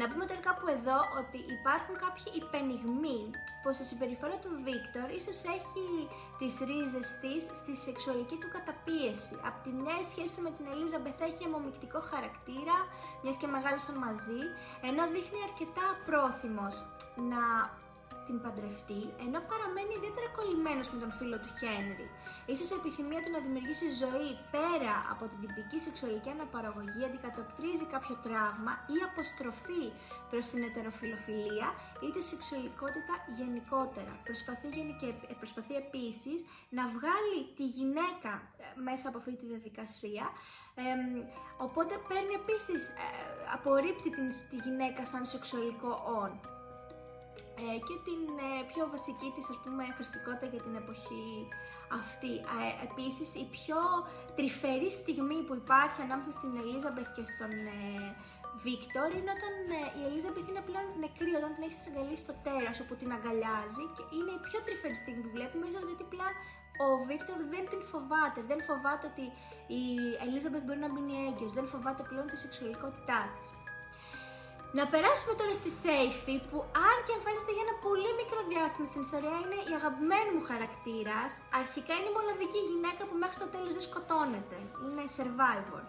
[0.00, 3.20] Να πούμε τώρα κάπου εδώ ότι υπάρχουν κάποιοι υπενιγμοί
[3.62, 5.86] πως η συμπεριφορά του Βίκτορ ίσως έχει
[6.40, 9.34] τις ρίζες της στη σεξουαλική του καταπίεση.
[9.48, 12.76] Απ' τη μια η σχέση του με την Ελίζα Μπεθ έχει αιμομικτικό χαρακτήρα,
[13.22, 14.40] μιας και μεγάλωσαν μαζί,
[14.88, 16.74] ενώ δείχνει αρκετά πρόθυμος
[17.30, 17.42] να
[18.26, 22.08] την παντρευτεί, ενώ παραμένει ιδιαίτερα κολλημένος με τον φίλο του Χένρι.
[22.52, 28.14] Ίσως η επιθυμία του να δημιουργήσει ζωή πέρα από την τυπική σεξουαλική αναπαραγωγή αντικατοπτρίζει κάποιο
[28.26, 29.84] τραύμα ή αποστροφή
[30.30, 31.68] προς την ετεροφιλοφιλία
[32.06, 34.12] ή τη σεξουαλικότητα γενικότερα.
[34.28, 34.68] Προσπαθεί,
[35.00, 36.38] και, ε, προσπαθεί επίσης
[36.76, 38.32] να βγάλει τη γυναίκα
[38.62, 40.26] ε, μέσα από αυτή τη διαδικασία
[41.58, 42.92] οπότε παίρνει επίσης, ε,
[43.54, 45.90] απορρίπτει την, τη γυναίκα σαν σεξουαλικό
[46.22, 46.40] όν.
[47.60, 51.26] Ε, και την ε, πιο βασική της ας πούμε χρηστικότητα για την εποχή
[52.00, 52.34] αυτή.
[52.58, 53.80] Ε, επίσης η πιο
[54.36, 57.52] τρυφερή στιγμή που υπάρχει ανάμεσα στην Ελίζαμπεθ και στον
[58.64, 59.54] Βίκτορ είναι όταν
[60.00, 64.04] η Ελίζαμπεθ είναι πλέον νεκρή, όταν την έχει στραγγαλίσει στο τέρας όπου την αγκαλιάζει και
[64.16, 66.34] είναι η πιο τρυφερή στιγμή που βλέπουμε ίσως γιατί πλέον
[66.84, 69.24] ο Βίκτορ δεν την φοβάται, δεν φοβάται ότι
[69.80, 69.82] η
[70.24, 73.46] Ελίζαμπεθ μπορεί να μείνει έγκυος, δεν φοβάται πλέον τη σεξουαλικότητά της.
[74.78, 76.58] Να περάσουμε τώρα στη Σέιφη που
[76.88, 81.30] αν και εμφανίζεται για ένα πολύ μικρό διάστημα στην ιστορία είναι η αγαπημένη μου χαρακτήρας.
[81.62, 84.58] Αρχικά είναι η μοναδική γυναίκα που μέχρι το τέλος δεν σκοτώνεται.
[84.84, 85.84] Είναι survivor.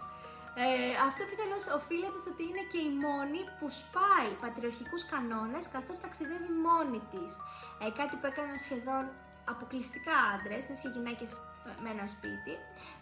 [0.63, 0.65] Ε,
[1.07, 6.51] αυτό πιθανώς οφείλεται στο ότι είναι και η μόνη που σπάει πατριαρχικούς κανόνες καθώς ταξιδεύει
[6.67, 7.31] μόνη της.
[7.83, 9.03] Ε, κάτι που έκαναν σχεδόν
[9.53, 11.31] αποκλειστικά άντρες, μιας και γυναίκες
[11.83, 12.53] με ένα σπίτι.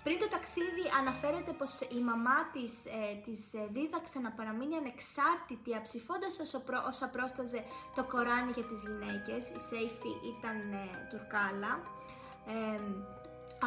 [0.04, 5.72] Πριν το ταξίδι αναφέρεται πως η μαμά της, ε, της ε, δίδαξε να παραμείνει ανεξάρτητη
[5.80, 7.60] αψηφώντας όσο, προ, όσα πρόσταζε
[7.96, 9.44] το Κοράνι για τις γυναίκες.
[9.58, 11.74] Η Σέιφη ήταν ε, τουρκάλα.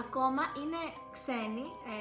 [0.02, 0.82] ακόμα είναι
[1.16, 1.96] ξένη, ε,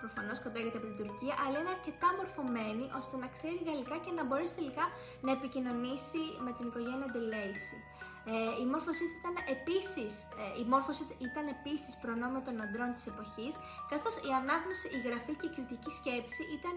[0.00, 4.22] προφανώς κατάγεται από την Τουρκία, αλλά είναι αρκετά μορφωμένη ώστε να ξέρει γαλλικά και να
[4.26, 4.84] μπορέσει τελικά
[5.26, 7.78] να επικοινωνήσει με την οικογένεια Ντελέισι.
[8.24, 13.54] Ε, η μόρφωσή ήταν επίσης, ε, η μόρφωση ήταν επίσης προνόμιο των αντρών της εποχής,
[13.92, 16.74] καθώς η ανάγνωση, η γραφή και η κριτική σκέψη ήταν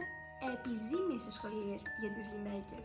[0.56, 2.84] επιζήμιες σχολείες για τις γυναίκες.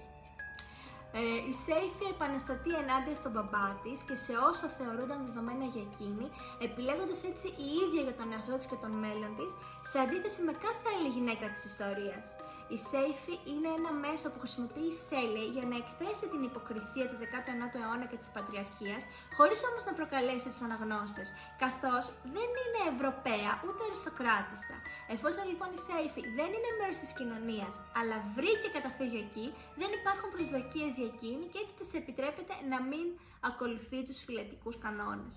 [1.12, 6.26] Ε, η Σέιφη επαναστατεί ενάντια στον μπαμπά της και σε όσα θεωρούνταν δεδομένα για εκείνη,
[6.66, 9.50] επιλέγοντας έτσι η ίδια για τον εαυτό της και τον μέλλον της,
[9.90, 12.26] σε αντίθεση με κάθε άλλη γυναίκα της ιστορίας.
[12.74, 17.16] Η Σέιφη είναι ένα μέσο που χρησιμοποιεί η Σέλε για να εκθέσει την υποκρισία του
[17.22, 19.02] 19ου αιώνα και της πατριαρχίας,
[19.36, 21.28] χωρίς όμως να προκαλέσει τους αναγνώστες,
[21.62, 22.04] καθώς
[22.34, 24.76] δεν είναι Ευρωπαία ούτε αριστοκράτησα.
[25.14, 29.46] Εφόσον λοιπόν η Σέιφη δεν είναι μέρος της κοινωνίας, αλλά βρήκε καταφύγιο εκεί,
[29.80, 33.06] δεν υπάρχουν προσδοκίες για εκείνη και έτσι της επιτρέπεται να μην
[33.50, 35.34] ακολουθεί τους φυλετικού κανόνες.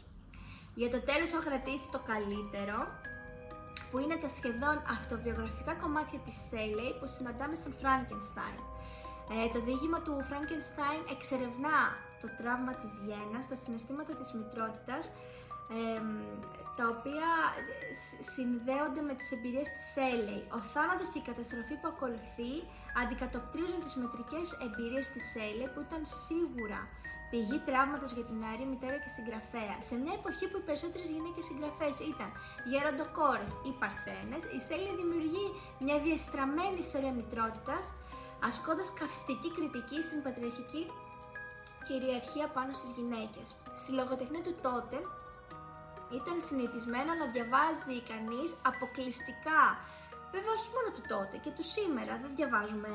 [0.80, 2.78] Για το τέλος, αν κρατήσει το καλύτερο,
[3.90, 8.58] που είναι τα σχεδόν αυτοβιογραφικά κομμάτια της Σέιλεϊ που συναντάμε στον Frankenstein.
[9.34, 11.80] Ε, το διήγημα του Frankenstein εξερευνά
[12.22, 15.04] το τραύμα της γένας, τα συναισθήματα της μητρότητας,
[16.78, 17.30] τα οποία
[18.34, 20.44] συνδέονται με τις εμπειρίες της Σέιλεϊ.
[20.58, 22.54] Ο θάνατος και η καταστροφή που ακολουθεί
[23.02, 26.82] αντικατοπτρίζουν τις μετρικές εμπειρίες της Σέιλεϊ που ήταν σίγουρα
[27.32, 29.76] πηγή τραύματος για την άρια μητέρα και συγγραφέα.
[29.88, 32.30] Σε μια εποχή που οι περισσότερες γυναίκες συγγραφές ήταν
[32.70, 35.46] γεροντοκόρε ή παρθένες, η Σέλια δημιουργεί
[35.86, 37.84] μια διαστραμμένη ιστορία μητρότητας,
[38.50, 40.84] ασκώντας καυστική κριτική στην πατριαρχική
[41.88, 43.48] κυριαρχία πάνω στις γυναίκες.
[43.82, 44.98] Στη λογοτεχνία του τότε
[46.20, 49.62] ήταν συνηθισμένο να διαβάζει κανείς αποκλειστικά
[50.36, 52.92] Βέβαια όχι μόνο του τότε και του σήμερα δεν διαβάζουμε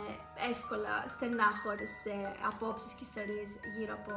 [0.52, 2.16] εύκολα στενάχωρες ε,
[2.50, 4.14] απόψεις και ιστορίες γύρω από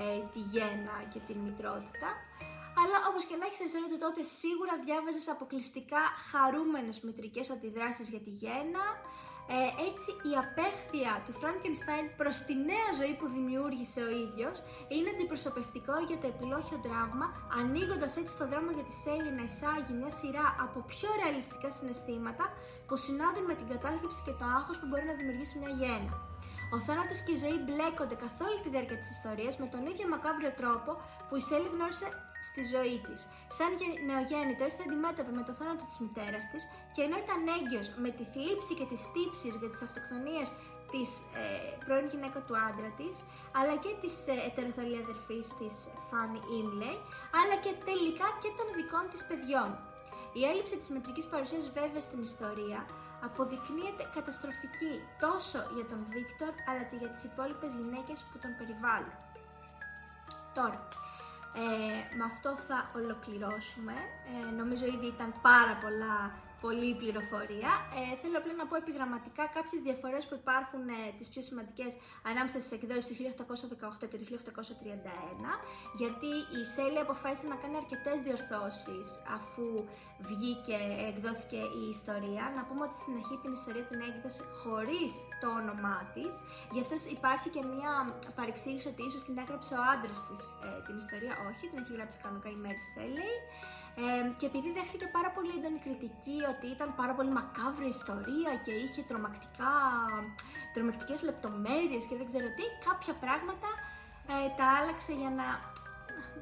[0.00, 2.08] ε, τη γέννα και την μητρότητα.
[2.80, 8.06] Αλλά όπως και να έχεις στην ιστορία του τότε σίγουρα διάβαζες αποκλειστικά χαρούμενες μητρικές αντιδράσεις
[8.12, 8.84] για τη γέννα,
[9.52, 9.56] ε,
[9.88, 14.56] έτσι η απέχθεια του Φράνκενστάιν προς τη νέα ζωή που δημιούργησε ο ίδιος
[14.94, 17.26] είναι αντιπροσωπευτικό για το επιλόχιο δράμα,
[17.60, 22.44] ανοίγοντας έτσι το δρόμο για τη Σέλη να εισάγει μια σειρά από πιο ρεαλιστικά συναισθήματα
[22.86, 26.14] που συνάδουν με την κατάθλιψη και το άγχος που μπορεί να δημιουργήσει μια γέννα.
[26.74, 30.06] Ο θάνατος και η ζωή μπλέκονται καθ' όλη τη διάρκεια της ιστορίας με τον ίδιο
[30.14, 30.90] μακάβριο τρόπο
[31.26, 32.08] που η Σέλη γνώρισε
[32.48, 33.20] στη ζωή της.
[33.56, 33.70] Σαν
[34.08, 36.62] νεογέννητο ήρθε αντιμέτωπη με το θάνατο της μητέρας της
[36.94, 40.48] και ενώ ήταν έγκυος με τη θλίψη και τις τύψεις για τις αυτοκτονίες
[40.92, 41.08] της
[41.42, 41.44] ε,
[41.84, 43.14] πρώην γυναίκα του άντρα της,
[43.58, 45.74] αλλά και της ε, ετεροθαλή αδερφής της
[46.08, 46.98] Φάνη Ίμλεϊ,
[47.40, 49.70] αλλά και τελικά και των δικών της παιδιών.
[50.38, 52.80] Η έλλειψη της μετρικής παρουσίας βέβαια στην ιστορία
[53.26, 54.92] αποδεικνύεται καταστροφική
[55.24, 59.16] τόσο για τον Βίκτορ αλλά και για τις υπόλοιπες γυναίκες που τον περιβάλλουν.
[60.58, 60.80] Τώρα,
[61.62, 63.96] ε, με αυτό θα ολοκληρώσουμε.
[64.32, 66.16] Ε, νομίζω ήδη ήταν πάρα πολλά
[66.64, 67.72] πολύ πληροφορία.
[67.98, 71.92] Ε, θέλω απλά να πω επιγραμματικά κάποιες διαφορές που υπάρχουν ε, τις πιο σημαντικές
[72.30, 73.14] ανάμεσα στις εκδόσεις του
[74.02, 75.52] 1818 και του 1831,
[76.00, 79.06] γιατί η Σέλη αποφάσισε να κάνει αρκετές διορθώσεις
[79.38, 79.66] αφού
[80.30, 80.78] βγήκε,
[81.10, 82.44] εκδόθηκε η ιστορία.
[82.56, 85.12] Να πούμε ότι στην αρχή την ιστορία την έκδοσε χωρίς
[85.42, 86.34] το όνομά της,
[86.74, 87.92] γι' αυτό υπάρχει και μια
[88.38, 92.18] παρεξήγηση ότι ίσως την έγραψε ο άντρας της ε, την ιστορία, όχι, την έχει γράψει
[92.24, 93.32] κανονικά η Μέρη Σέλη.
[94.02, 94.04] Ε,
[94.38, 99.00] και επειδή δέχτηκε πάρα πολύ έντονη κριτική ότι ήταν πάρα πολύ μακάβρη ιστορία και είχε
[99.10, 99.74] τρομακτικά,
[100.74, 103.68] τρομακτικές λεπτομέρειες και δεν ξέρω τι, κάποια πράγματα
[104.32, 105.46] ε, τα άλλαξε για να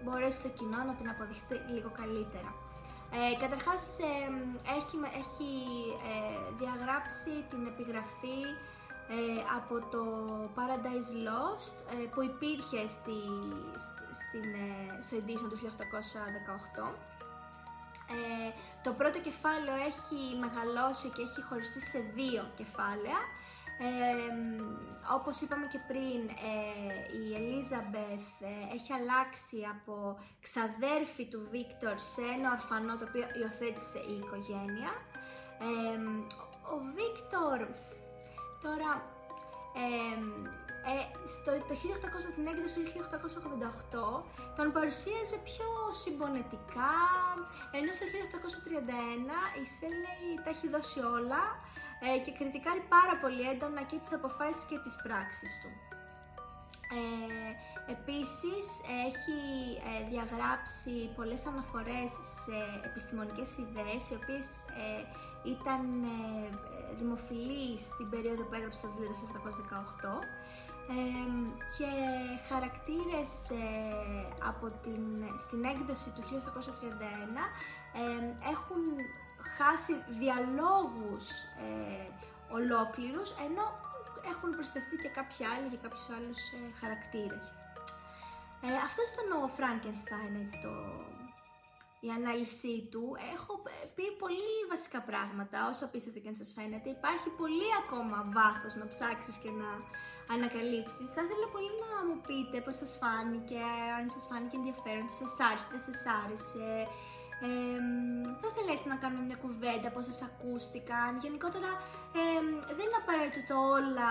[0.02, 2.50] μπορέσει το κοινό να την αποδειχτεί λίγο καλύτερα.
[3.18, 3.82] Ε, καταρχάς
[4.78, 5.50] έχει, έχει
[6.10, 8.40] ε, διαγράψει την επιγραφή
[9.14, 10.02] ε, από το
[10.56, 11.74] Paradise Lost
[12.12, 13.18] που υπήρχε στη,
[14.20, 14.48] στην,
[15.06, 15.58] στο edition του
[16.82, 16.92] 1818
[18.12, 18.48] ε,
[18.84, 23.20] το πρώτο κεφάλαιο έχει μεγαλώσει και έχει χωριστεί σε δύο κεφάλαια.
[23.78, 24.34] Ε,
[25.16, 26.20] όπως είπαμε και πριν,
[26.52, 26.56] ε,
[27.22, 29.94] η Ελίζαμπεθ ε, έχει αλλάξει από
[30.44, 34.92] ξαδέρφη του Βίκτορ σε ένα ορφανό το οποίο υιοθέτησε η οικογένεια.
[36.74, 37.58] ο Βίκτορ
[38.64, 38.92] τώρα
[40.90, 40.94] ε,
[41.32, 44.22] στο, το 1800, στην έκδοση του 1888
[44.56, 45.68] τον παρουσίαζε πιο
[46.02, 46.94] συμπονετικά,
[47.78, 51.42] ενώ στο 1831 η Σέλνεϊ τα έχει δώσει όλα
[52.04, 55.70] ε, και κριτικάρει πάρα πολύ έντονα και τις αποφάσεις και τις πράξεις του.
[56.98, 57.50] Ε,
[57.94, 58.66] επίσης
[59.08, 59.38] έχει
[59.90, 62.10] ε, διαγράψει πολλές αναφορές
[62.42, 62.56] σε
[62.88, 64.48] επιστημονικές ιδέες οι οποίες
[64.82, 65.02] ε,
[65.54, 66.16] ήταν ε,
[67.00, 69.38] δημοφιλείς στην περίοδο που έγραψε το βιβλίο το
[70.10, 70.41] 1818
[71.76, 71.90] και
[72.48, 73.64] χαρακτήρες ε,
[74.50, 75.04] από την,
[75.44, 76.32] στην έκδοση του 1831
[78.52, 78.82] έχουν
[79.58, 81.26] χάσει διαλόγους
[81.64, 82.06] ε,
[82.58, 83.66] ολόκληρους ενώ
[84.32, 87.44] έχουν προσθεθεί και κάποιοι άλλοι για κάποιους άλλους ε, χαρακτήρες.
[88.66, 90.72] Ε, αυτός ήταν ο Frankenstein, έτσι το,
[92.06, 93.04] η ανάλυση του.
[93.34, 93.52] Έχω
[93.96, 96.88] πει πολύ βασικά πράγματα, όσο απίστευτο και αν σας φαίνεται.
[96.98, 99.70] Υπάρχει πολύ ακόμα βάθος να ψάξεις και να
[100.34, 101.08] ανακαλύψεις.
[101.14, 103.62] Θα ήθελα πολύ να μου πείτε πώς σας φάνηκε,
[103.98, 106.68] αν σας φάνηκε ενδιαφέρον, τι σας άρεσε, δεν σας άρεσε.
[107.46, 107.80] Ε,
[108.40, 111.10] θα ήθελα έτσι να κάνουμε μια κουβέντα, πώς σας ακούστηκαν.
[111.24, 111.70] Γενικότερα
[112.20, 112.22] ε,
[112.76, 114.10] δεν είναι απαραίτητο όλα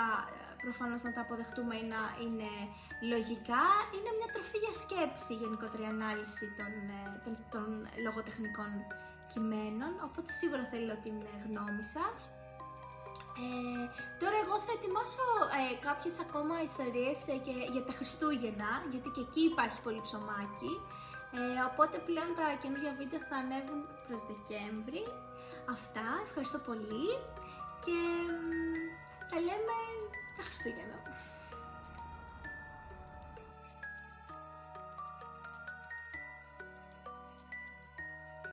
[0.65, 2.51] προφανώς να τα αποδεχτούμε ή να είναι
[3.13, 3.63] λογικά.
[3.95, 7.67] Είναι μια τροφή για σκέψη γενικότερη ανάλυση των, ε, των, των
[8.05, 8.71] λογοτεχνικών
[9.31, 12.17] κειμένων, οπότε σίγουρα θέλω την γνώμη σας.
[13.39, 13.83] Ε,
[14.21, 15.25] τώρα εγώ θα ετοιμάσω
[15.59, 20.73] ε, κάποιες ακόμα ιστορίες ε, και, για τα Χριστούγεννα, γιατί και εκεί υπάρχει πολύ ψωμάκι.
[21.37, 25.03] Ε, οπότε πλέον τα καινούργια βίντεο θα ανέβουν προς Δεκέμβρη.
[25.75, 27.07] Αυτά, ευχαριστώ πολύ
[27.85, 27.99] και
[29.29, 29.75] τα λέμε
[30.41, 31.00] τα Χριστούγεννα.